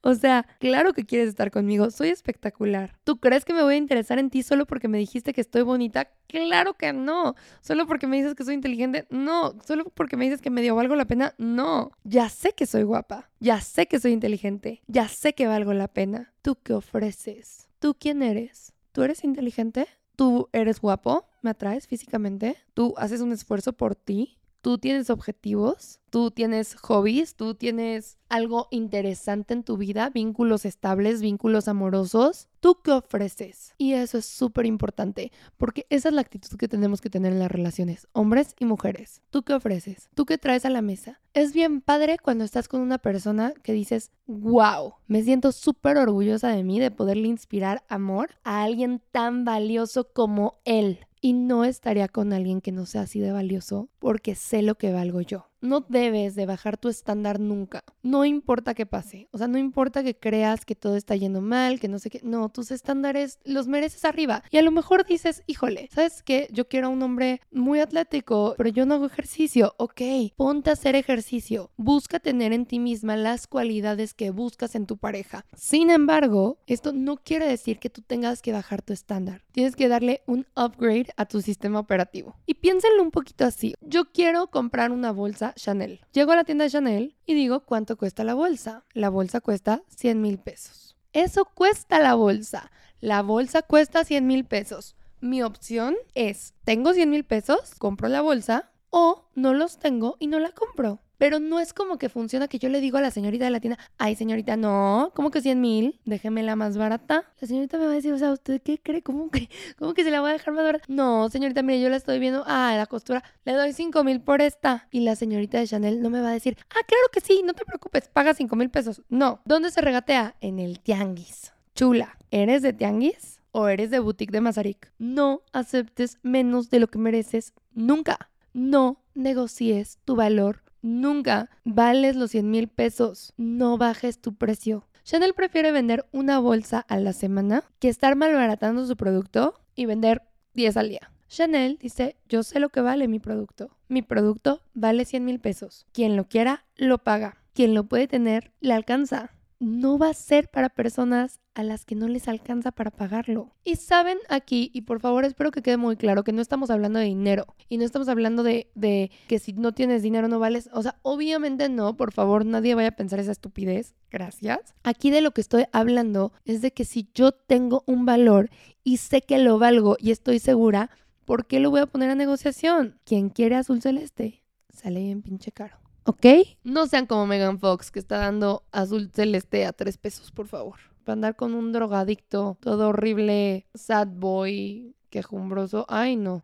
[0.02, 2.96] O sea, claro que quieres estar conmigo, soy espectacular.
[3.04, 5.62] ¿Tú crees que me voy a interesar en ti solo porque me dijiste que estoy
[5.62, 6.08] bonita?
[6.26, 7.34] Claro que no.
[7.60, 9.54] Solo porque me dices que soy inteligente, no.
[9.66, 11.92] Solo porque me dices que me dio valgo la pena, no.
[12.04, 15.88] Ya sé que soy guapa, ya sé que soy inteligente, ya sé que valgo la
[15.88, 16.32] pena.
[16.42, 17.68] ¿Tú qué ofreces?
[17.78, 18.72] ¿Tú quién eres?
[18.92, 19.86] ¿Tú eres inteligente?
[20.16, 21.26] ¿Tú eres guapo?
[21.42, 22.56] ¿Me atraes físicamente?
[22.74, 24.39] ¿Tú haces un esfuerzo por ti?
[24.60, 26.00] ¿Tú tienes objetivos?
[26.10, 27.34] ¿Tú tienes hobbies?
[27.34, 33.74] ¿Tú tienes algo interesante en tu vida, vínculos estables, vínculos amorosos, ¿tú qué ofreces?
[33.76, 37.40] Y eso es súper importante, porque esa es la actitud que tenemos que tener en
[37.40, 39.20] las relaciones, hombres y mujeres.
[39.30, 40.08] ¿Tú qué ofreces?
[40.14, 41.20] ¿Tú qué traes a la mesa?
[41.34, 46.48] Es bien padre cuando estás con una persona que dices, wow, me siento súper orgullosa
[46.48, 51.00] de mí de poderle inspirar amor a alguien tan valioso como él.
[51.20, 54.92] Y no estaría con alguien que no sea así de valioso porque sé lo que
[54.92, 55.49] valgo yo.
[55.62, 57.84] No debes de bajar tu estándar nunca.
[58.02, 59.28] No importa qué pase.
[59.30, 62.20] O sea, no importa que creas que todo está yendo mal, que no sé qué.
[62.22, 64.42] No, tus estándares los mereces arriba.
[64.50, 66.48] Y a lo mejor dices, híjole, ¿sabes qué?
[66.50, 69.74] Yo quiero a un hombre muy atlético, pero yo no hago ejercicio.
[69.76, 70.00] Ok,
[70.36, 71.70] ponte a hacer ejercicio.
[71.76, 75.44] Busca tener en ti misma las cualidades que buscas en tu pareja.
[75.54, 79.42] Sin embargo, esto no quiere decir que tú tengas que bajar tu estándar.
[79.52, 82.36] Tienes que darle un upgrade a tu sistema operativo.
[82.46, 83.74] Y piénsenlo un poquito así.
[83.80, 86.00] Yo quiero comprar una bolsa Chanel.
[86.12, 88.84] Llego a la tienda Chanel y digo cuánto cuesta la bolsa.
[88.92, 90.96] La bolsa cuesta 100 mil pesos.
[91.12, 92.70] Eso cuesta la bolsa.
[93.00, 94.96] La bolsa cuesta 100 mil pesos.
[95.20, 100.28] Mi opción es, tengo 100 mil pesos, compro la bolsa o no los tengo y
[100.28, 101.00] no la compro.
[101.20, 103.60] Pero no es como que funciona que yo le digo a la señorita de la
[103.60, 106.00] tienda, ay señorita, no, ¿cómo que 100 mil?
[106.06, 107.30] Déjeme la más barata.
[107.38, 109.02] La señorita me va a decir, o sea, ¿usted qué cree?
[109.02, 110.86] ¿Cómo que, cómo que se la voy a dejar más barata?
[110.88, 114.40] No, señorita, mire, yo la estoy viendo, ah, la costura, le doy 5 mil por
[114.40, 114.88] esta.
[114.90, 117.52] Y la señorita de Chanel no me va a decir, ah, claro que sí, no
[117.52, 119.02] te preocupes, paga 5 mil pesos.
[119.10, 120.36] No, ¿dónde se regatea?
[120.40, 121.52] En el tianguis.
[121.74, 123.42] Chula, ¿eres de tianguis?
[123.52, 124.90] o eres de boutique de Mazarik.
[124.98, 128.30] No aceptes menos de lo que mereces nunca.
[128.54, 133.32] No negocies tu valor Nunca vales los 100 mil pesos.
[133.36, 134.86] No bajes tu precio.
[135.04, 140.22] Chanel prefiere vender una bolsa a la semana que estar malbaratando su producto y vender
[140.54, 141.10] 10 al día.
[141.28, 143.70] Chanel dice, yo sé lo que vale mi producto.
[143.88, 145.86] Mi producto vale 100 mil pesos.
[145.92, 147.36] Quien lo quiera, lo paga.
[147.54, 149.32] Quien lo puede tener, le alcanza.
[149.60, 153.54] No va a ser para personas a las que no les alcanza para pagarlo.
[153.62, 156.98] Y saben aquí, y por favor espero que quede muy claro, que no estamos hablando
[156.98, 160.70] de dinero y no estamos hablando de, que si no tienes dinero no vales.
[160.72, 163.94] O sea, obviamente no, por favor, nadie vaya a pensar esa estupidez.
[164.10, 164.74] Gracias.
[164.82, 168.48] Aquí de lo que estoy hablando es de que si yo tengo un valor
[168.82, 170.90] y sé que lo valgo y estoy segura,
[171.26, 172.98] ¿por qué lo voy a poner a negociación?
[173.04, 174.42] Quien quiere azul celeste,
[174.72, 175.89] sale bien pinche caro.
[176.10, 176.26] ¿Ok?
[176.64, 180.74] No sean como Megan Fox, que está dando azul celeste a tres pesos, por favor.
[181.04, 185.86] Para andar con un drogadicto, todo horrible, sad boy, quejumbroso.
[185.88, 186.42] Ay, no.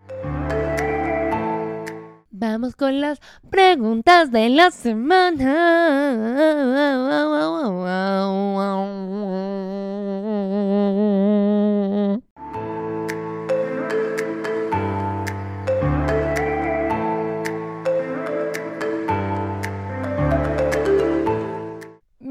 [2.30, 5.56] Vamos con las preguntas de la semana.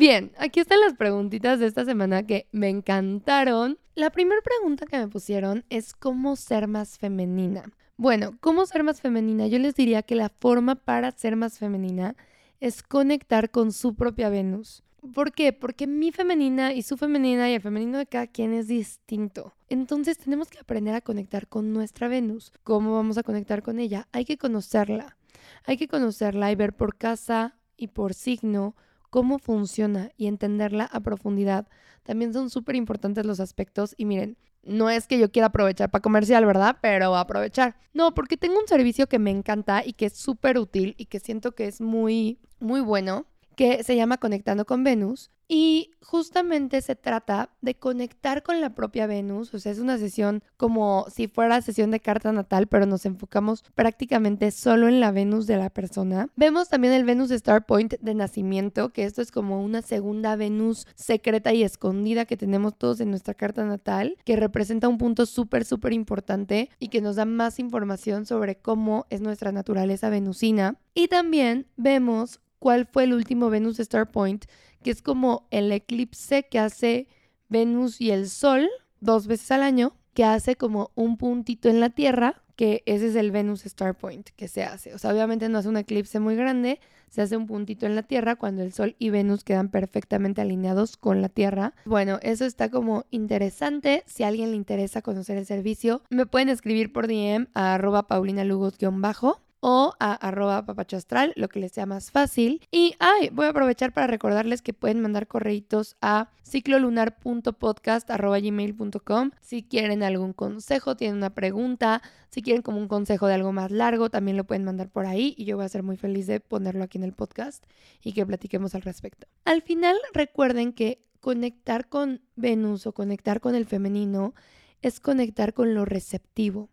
[0.07, 3.79] Bien, aquí están las preguntitas de esta semana que me encantaron.
[3.95, 7.71] La primera pregunta que me pusieron es cómo ser más femenina.
[7.97, 9.47] Bueno, ¿cómo ser más femenina?
[9.47, 12.15] Yo les diría que la forma para ser más femenina
[12.59, 14.83] es conectar con su propia Venus.
[15.11, 15.53] ¿Por qué?
[15.53, 19.55] Porque mi femenina y su femenina y el femenino de cada quien es distinto.
[19.69, 22.51] Entonces tenemos que aprender a conectar con nuestra Venus.
[22.63, 24.07] ¿Cómo vamos a conectar con ella?
[24.11, 25.17] Hay que conocerla.
[25.65, 28.75] Hay que conocerla y ver por casa y por signo
[29.09, 31.67] cómo funciona y entenderla a profundidad.
[32.03, 36.01] También son súper importantes los aspectos y miren, no es que yo quiera aprovechar para
[36.01, 36.77] comercial, ¿verdad?
[36.81, 37.77] Pero aprovechar.
[37.93, 41.19] No, porque tengo un servicio que me encanta y que es súper útil y que
[41.19, 43.25] siento que es muy, muy bueno
[43.55, 45.31] que se llama Conectando con Venus.
[45.47, 50.43] Y justamente se trata de conectar con la propia Venus, o sea, es una sesión
[50.57, 55.45] como si fuera sesión de carta natal, pero nos enfocamos prácticamente solo en la Venus
[55.45, 56.29] de la persona.
[56.35, 60.87] Vemos también el Venus Star Point de nacimiento, que esto es como una segunda Venus
[60.95, 65.65] secreta y escondida que tenemos todos en nuestra carta natal, que representa un punto súper,
[65.65, 70.79] súper importante y que nos da más información sobre cómo es nuestra naturaleza venusina.
[70.93, 74.45] Y también vemos cuál fue el último Venus Star Point,
[74.85, 77.07] que es como el eclipse que hace
[77.49, 78.69] Venus y el Sol
[78.99, 83.15] dos veces al año, que hace como un puntito en la Tierra, que ese es
[83.15, 84.93] el Venus Star Point que se hace.
[84.93, 86.79] O sea, obviamente no es un eclipse muy grande,
[87.09, 90.97] se hace un puntito en la Tierra cuando el Sol y Venus quedan perfectamente alineados
[90.97, 91.73] con la Tierra.
[91.85, 94.03] Bueno, eso está como interesante.
[94.05, 98.07] Si a alguien le interesa conocer el servicio, me pueden escribir por DM a arroba
[98.07, 102.61] paulinalugos-bajo o a arroba papachastral, lo que les sea más fácil.
[102.71, 110.03] Y ay, voy a aprovechar para recordarles que pueden mandar correitos a ciclolunar.podcast.gmail.com si quieren
[110.03, 114.37] algún consejo, tienen una pregunta, si quieren como un consejo de algo más largo, también
[114.37, 116.97] lo pueden mandar por ahí y yo voy a ser muy feliz de ponerlo aquí
[116.97, 117.65] en el podcast
[118.03, 119.27] y que platiquemos al respecto.
[119.45, 124.33] Al final recuerden que conectar con Venus o conectar con el femenino
[124.81, 126.69] es conectar con lo receptivo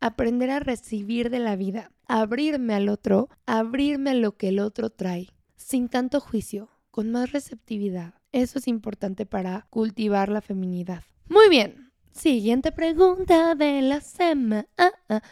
[0.00, 4.90] aprender a recibir de la vida, abrirme al otro, abrirme a lo que el otro
[4.90, 8.14] trae, sin tanto juicio, con más receptividad.
[8.32, 11.02] Eso es importante para cultivar la feminidad.
[11.28, 11.92] Muy bien.
[12.12, 14.66] Siguiente pregunta de la semana.
[14.76, 15.22] Ah, ah,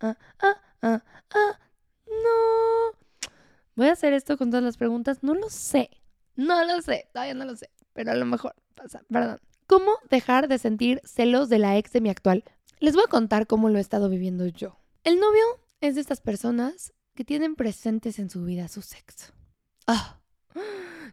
[0.00, 1.58] ah,
[2.06, 3.30] no.
[3.74, 5.22] ¿Voy a hacer esto con todas las preguntas?
[5.22, 5.90] No lo sé.
[6.34, 7.08] No lo sé.
[7.12, 7.70] Todavía no lo sé.
[7.92, 9.02] Pero a lo mejor pasa.
[9.10, 9.40] Perdón.
[9.66, 12.44] ¿Cómo dejar de sentir celos de la ex de mi actual
[12.78, 14.78] les voy a contar cómo lo he estado viviendo yo.
[15.04, 15.44] El novio
[15.80, 19.32] es de estas personas que tienen presentes en su vida su sexo.
[19.86, 20.20] Ah,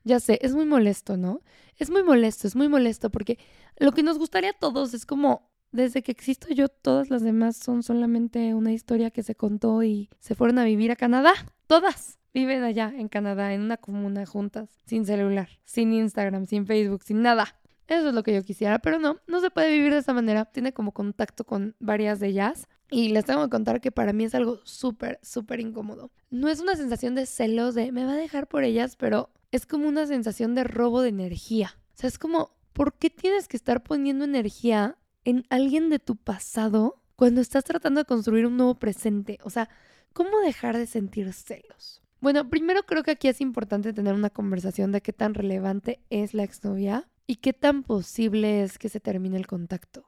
[0.04, 1.42] ya sé, es muy molesto, ¿no?
[1.78, 3.40] Es muy molesto, es muy molesto porque
[3.78, 7.58] lo que nos gustaría a todos es como, desde que existo yo, todas las demás
[7.58, 11.34] son solamente una historia que se contó y se fueron a vivir a Canadá.
[11.68, 17.04] Todas viven allá en Canadá, en una comuna juntas, sin celular, sin Instagram, sin Facebook,
[17.04, 17.60] sin nada.
[17.88, 20.46] Eso es lo que yo quisiera, pero no, no se puede vivir de esa manera.
[20.46, 22.68] Tiene como contacto con varias de ellas.
[22.90, 26.12] Y les tengo que contar que para mí es algo súper, súper incómodo.
[26.30, 29.66] No es una sensación de celos de me va a dejar por ellas, pero es
[29.66, 31.78] como una sensación de robo de energía.
[31.96, 36.16] O sea, es como, ¿por qué tienes que estar poniendo energía en alguien de tu
[36.16, 39.40] pasado cuando estás tratando de construir un nuevo presente?
[39.44, 39.70] O sea,
[40.14, 42.02] ¿cómo dejar de sentir celos?
[42.20, 46.34] Bueno, primero creo que aquí es importante tener una conversación de qué tan relevante es
[46.34, 50.04] la exnovia ¿Y qué tan posible es que se termine el contacto?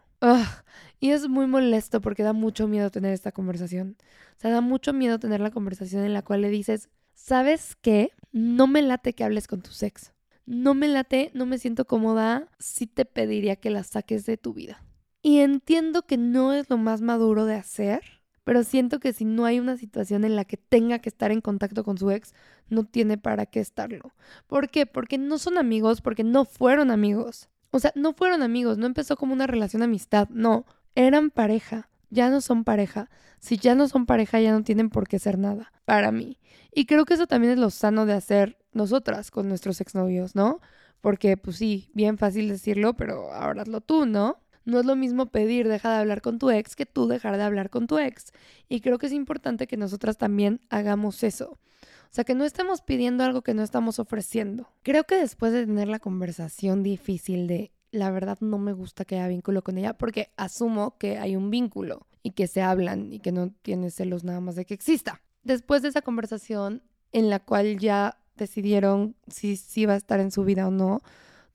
[0.99, 3.97] y es muy molesto porque da mucho miedo tener esta conversación.
[4.37, 8.11] O sea, da mucho miedo tener la conversación en la cual le dices, ¿sabes qué?
[8.31, 10.13] No me late que hables con tu ex.
[10.45, 14.53] No me late, no me siento cómoda, sí te pediría que la saques de tu
[14.53, 14.83] vida.
[15.21, 18.14] Y entiendo que no es lo más maduro de hacer,
[18.45, 21.41] pero siento que si no hay una situación en la que tenga que estar en
[21.41, 22.33] contacto con su ex,
[22.69, 24.13] no tiene para qué estarlo.
[24.47, 24.85] ¿Por qué?
[24.85, 27.49] Porque no son amigos, porque no fueron amigos.
[27.71, 32.29] O sea, no fueron amigos, no empezó como una relación amistad, no, eran pareja, ya
[32.29, 33.09] no son pareja.
[33.39, 36.37] Si ya no son pareja, ya no tienen por qué ser nada, para mí.
[36.71, 40.61] Y creo que eso también es lo sano de hacer nosotras con nuestros exnovios, ¿no?
[41.01, 44.39] Porque, pues sí, bien fácil decirlo, pero ahora hazlo tú, ¿no?
[44.65, 47.43] No es lo mismo pedir deja de hablar con tu ex que tú dejar de
[47.43, 48.31] hablar con tu ex.
[48.67, 51.59] Y creo que es importante que nosotras también hagamos eso.
[52.15, 54.69] O sea, que no estemos pidiendo algo que no estamos ofreciendo.
[54.83, 59.15] Creo que después de tener la conversación difícil de la verdad no me gusta que
[59.15, 63.19] haya vínculo con ella porque asumo que hay un vínculo y que se hablan y
[63.19, 65.21] que no tiene celos nada más de que exista.
[65.43, 70.31] Después de esa conversación en la cual ya decidieron si, si va a estar en
[70.31, 71.01] su vida o no,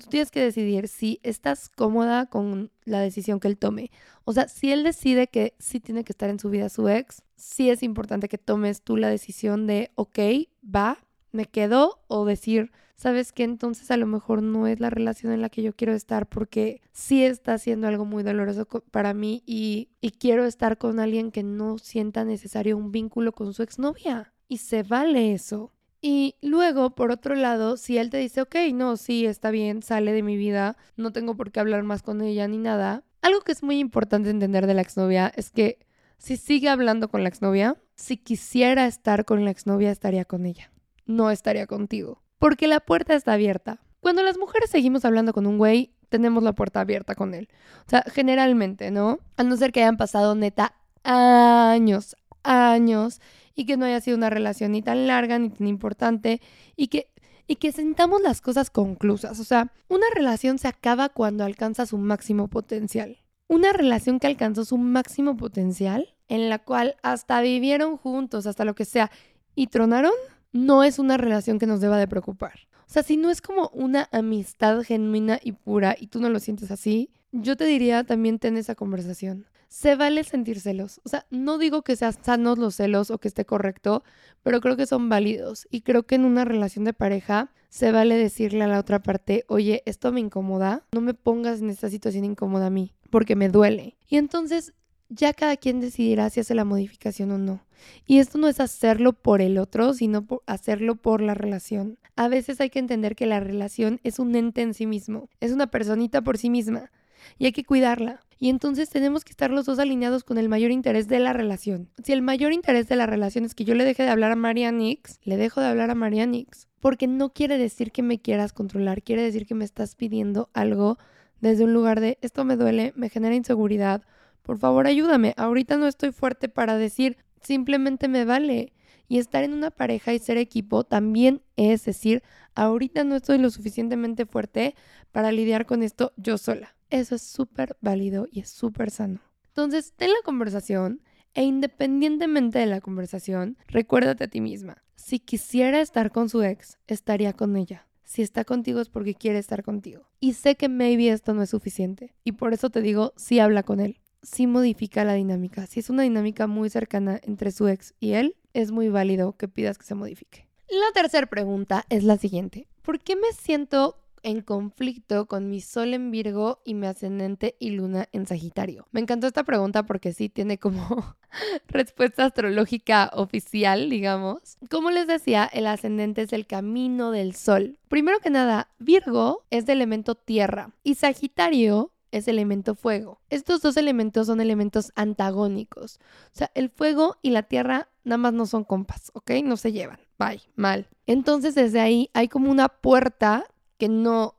[0.00, 3.90] tú tienes que decidir si estás cómoda con la decisión que él tome.
[4.24, 7.22] O sea, si él decide que sí tiene que estar en su vida su ex,
[7.36, 10.18] sí es importante que tomes tú la decisión de, ok,
[10.64, 10.98] va,
[11.32, 15.40] me quedo, o decir, sabes que entonces a lo mejor no es la relación en
[15.40, 19.90] la que yo quiero estar porque sí está haciendo algo muy doloroso para mí y,
[20.00, 24.34] y quiero estar con alguien que no sienta necesario un vínculo con su exnovia.
[24.48, 25.72] Y se vale eso.
[26.02, 30.12] Y luego, por otro lado, si él te dice, ok, no, sí, está bien, sale
[30.12, 33.04] de mi vida, no tengo por qué hablar más con ella ni nada.
[33.20, 35.78] Algo que es muy importante entender de la exnovia es que
[36.16, 40.70] si sigue hablando con la exnovia, si quisiera estar con la exnovia, estaría con ella,
[41.04, 42.22] no estaría contigo.
[42.38, 43.80] Porque la puerta está abierta.
[44.00, 47.48] Cuando las mujeres seguimos hablando con un güey, tenemos la puerta abierta con él.
[47.86, 49.18] O sea, generalmente, ¿no?
[49.36, 50.74] A no ser que hayan pasado neta
[51.04, 53.20] años, años
[53.54, 56.40] y que no haya sido una relación ni tan larga ni tan importante
[56.76, 57.10] y que
[57.50, 59.40] y que sentamos las cosas conclusas.
[59.40, 63.18] O sea, una relación se acaba cuando alcanza su máximo potencial.
[63.48, 68.76] Una relación que alcanzó su máximo potencial, en la cual hasta vivieron juntos, hasta lo
[68.76, 69.10] que sea,
[69.56, 70.12] y tronaron,
[70.52, 72.68] no es una relación que nos deba de preocupar.
[72.86, 76.38] O sea, si no es como una amistad genuina y pura y tú no lo
[76.38, 81.00] sientes así, yo te diría también ten esa conversación se vale sentir celos.
[81.04, 84.02] O sea, no digo que sean sanos los celos o que esté correcto,
[84.42, 85.68] pero creo que son válidos.
[85.70, 89.44] Y creo que en una relación de pareja se vale decirle a la otra parte,
[89.46, 93.48] oye, esto me incomoda, no me pongas en esta situación incómoda a mí, porque me
[93.48, 93.96] duele.
[94.08, 94.74] Y entonces
[95.08, 97.64] ya cada quien decidirá si hace la modificación o no.
[98.06, 101.96] Y esto no es hacerlo por el otro, sino hacerlo por la relación.
[102.16, 105.52] A veces hay que entender que la relación es un ente en sí mismo, es
[105.52, 106.90] una personita por sí misma
[107.38, 108.20] y hay que cuidarla.
[108.38, 111.90] Y entonces tenemos que estar los dos alineados con el mayor interés de la relación.
[112.02, 114.36] Si el mayor interés de la relación es que yo le deje de hablar a
[114.36, 116.66] María Nix, le dejo de hablar a María Nix.
[116.80, 120.96] Porque no quiere decir que me quieras controlar, quiere decir que me estás pidiendo algo
[121.40, 124.02] desde un lugar de esto me duele, me genera inseguridad.
[124.42, 125.34] Por favor, ayúdame.
[125.36, 128.72] Ahorita no estoy fuerte para decir simplemente me vale.
[129.10, 132.22] Y estar en una pareja y ser equipo también es decir,
[132.54, 134.76] ahorita no estoy lo suficientemente fuerte
[135.10, 136.76] para lidiar con esto yo sola.
[136.90, 139.20] Eso es súper válido y es súper sano.
[139.48, 141.02] Entonces, ten la conversación
[141.34, 144.84] e independientemente de la conversación, recuérdate a ti misma.
[144.94, 147.88] Si quisiera estar con su ex, estaría con ella.
[148.04, 150.08] Si está contigo es porque quiere estar contigo.
[150.20, 152.14] Y sé que maybe esto no es suficiente.
[152.22, 153.98] Y por eso te digo, sí habla con él.
[154.22, 155.66] Sí modifica la dinámica.
[155.66, 159.48] Si es una dinámica muy cercana entre su ex y él, es muy válido que
[159.48, 160.46] pidas que se modifique.
[160.68, 162.68] La tercera pregunta es la siguiente.
[162.82, 167.70] ¿Por qué me siento en conflicto con mi sol en Virgo y mi ascendente y
[167.70, 168.86] luna en Sagitario?
[168.92, 171.16] Me encantó esta pregunta porque sí tiene como
[171.68, 174.58] respuesta astrológica oficial, digamos.
[174.70, 177.78] Como les decía, el ascendente es el camino del sol.
[177.88, 183.20] Primero que nada, Virgo es de elemento tierra y Sagitario es elemento fuego.
[183.30, 186.00] Estos dos elementos son elementos antagónicos.
[186.26, 189.30] O sea, el fuego y la tierra nada más no son compas, ¿ok?
[189.44, 190.00] No se llevan.
[190.18, 190.88] Bye, mal.
[191.06, 193.44] Entonces desde ahí hay como una puerta
[193.78, 194.36] que no,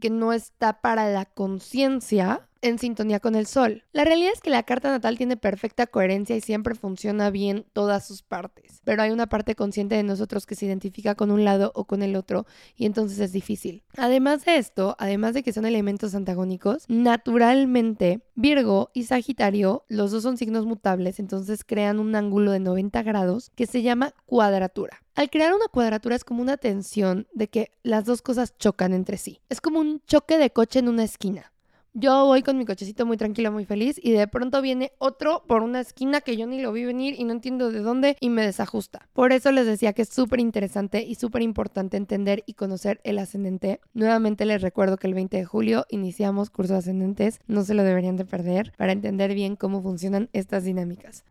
[0.00, 3.84] que no está para la conciencia en sintonía con el sol.
[3.92, 8.06] La realidad es que la carta natal tiene perfecta coherencia y siempre funciona bien todas
[8.06, 11.72] sus partes, pero hay una parte consciente de nosotros que se identifica con un lado
[11.74, 12.46] o con el otro
[12.76, 13.82] y entonces es difícil.
[13.96, 20.22] Además de esto, además de que son elementos antagónicos, naturalmente Virgo y Sagitario, los dos
[20.22, 25.02] son signos mutables, entonces crean un ángulo de 90 grados que se llama cuadratura.
[25.14, 29.18] Al crear una cuadratura es como una tensión de que las dos cosas chocan entre
[29.18, 29.42] sí.
[29.50, 31.51] Es como un choque de coche en una esquina.
[31.94, 35.62] Yo voy con mi cochecito muy tranquilo, muy feliz y de pronto viene otro por
[35.62, 38.40] una esquina que yo ni lo vi venir y no entiendo de dónde y me
[38.46, 39.10] desajusta.
[39.12, 43.18] Por eso les decía que es súper interesante y súper importante entender y conocer el
[43.18, 43.78] ascendente.
[43.92, 48.16] Nuevamente les recuerdo que el 20 de julio iniciamos cursos ascendentes, no se lo deberían
[48.16, 51.24] de perder para entender bien cómo funcionan estas dinámicas.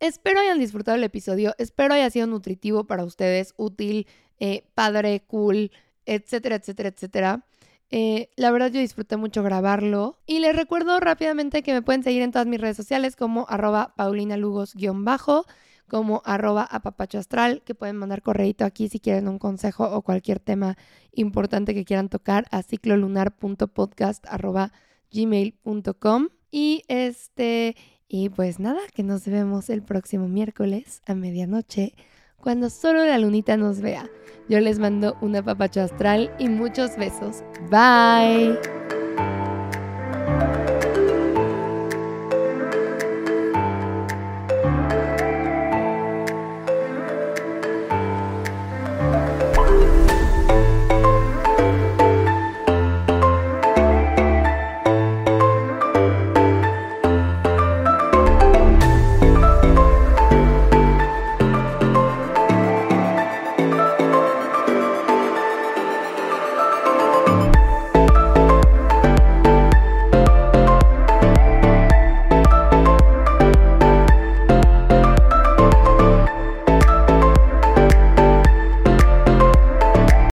[0.00, 4.08] Espero hayan disfrutado el episodio, espero haya sido nutritivo para ustedes, útil,
[4.40, 5.70] eh, padre, cool,
[6.06, 7.44] etcétera, etcétera, etcétera.
[7.90, 10.18] Eh, la verdad yo disfruté mucho grabarlo.
[10.26, 13.94] Y les recuerdo rápidamente que me pueden seguir en todas mis redes sociales como arroba
[13.96, 15.44] paulinalugos-bajo,
[15.88, 20.76] como arroba apapachoastral, que pueden mandar correito aquí si quieren un consejo o cualquier tema
[21.12, 24.24] importante que quieran tocar a ciclolunar.podcast
[25.12, 26.28] gmail.com.
[26.50, 27.76] Y este,
[28.08, 31.94] y pues nada, que nos vemos el próximo miércoles a medianoche
[32.44, 34.08] cuando solo la lunita nos vea.
[34.48, 37.42] Yo les mando un apapacho astral y muchos besos.
[37.70, 38.73] Bye.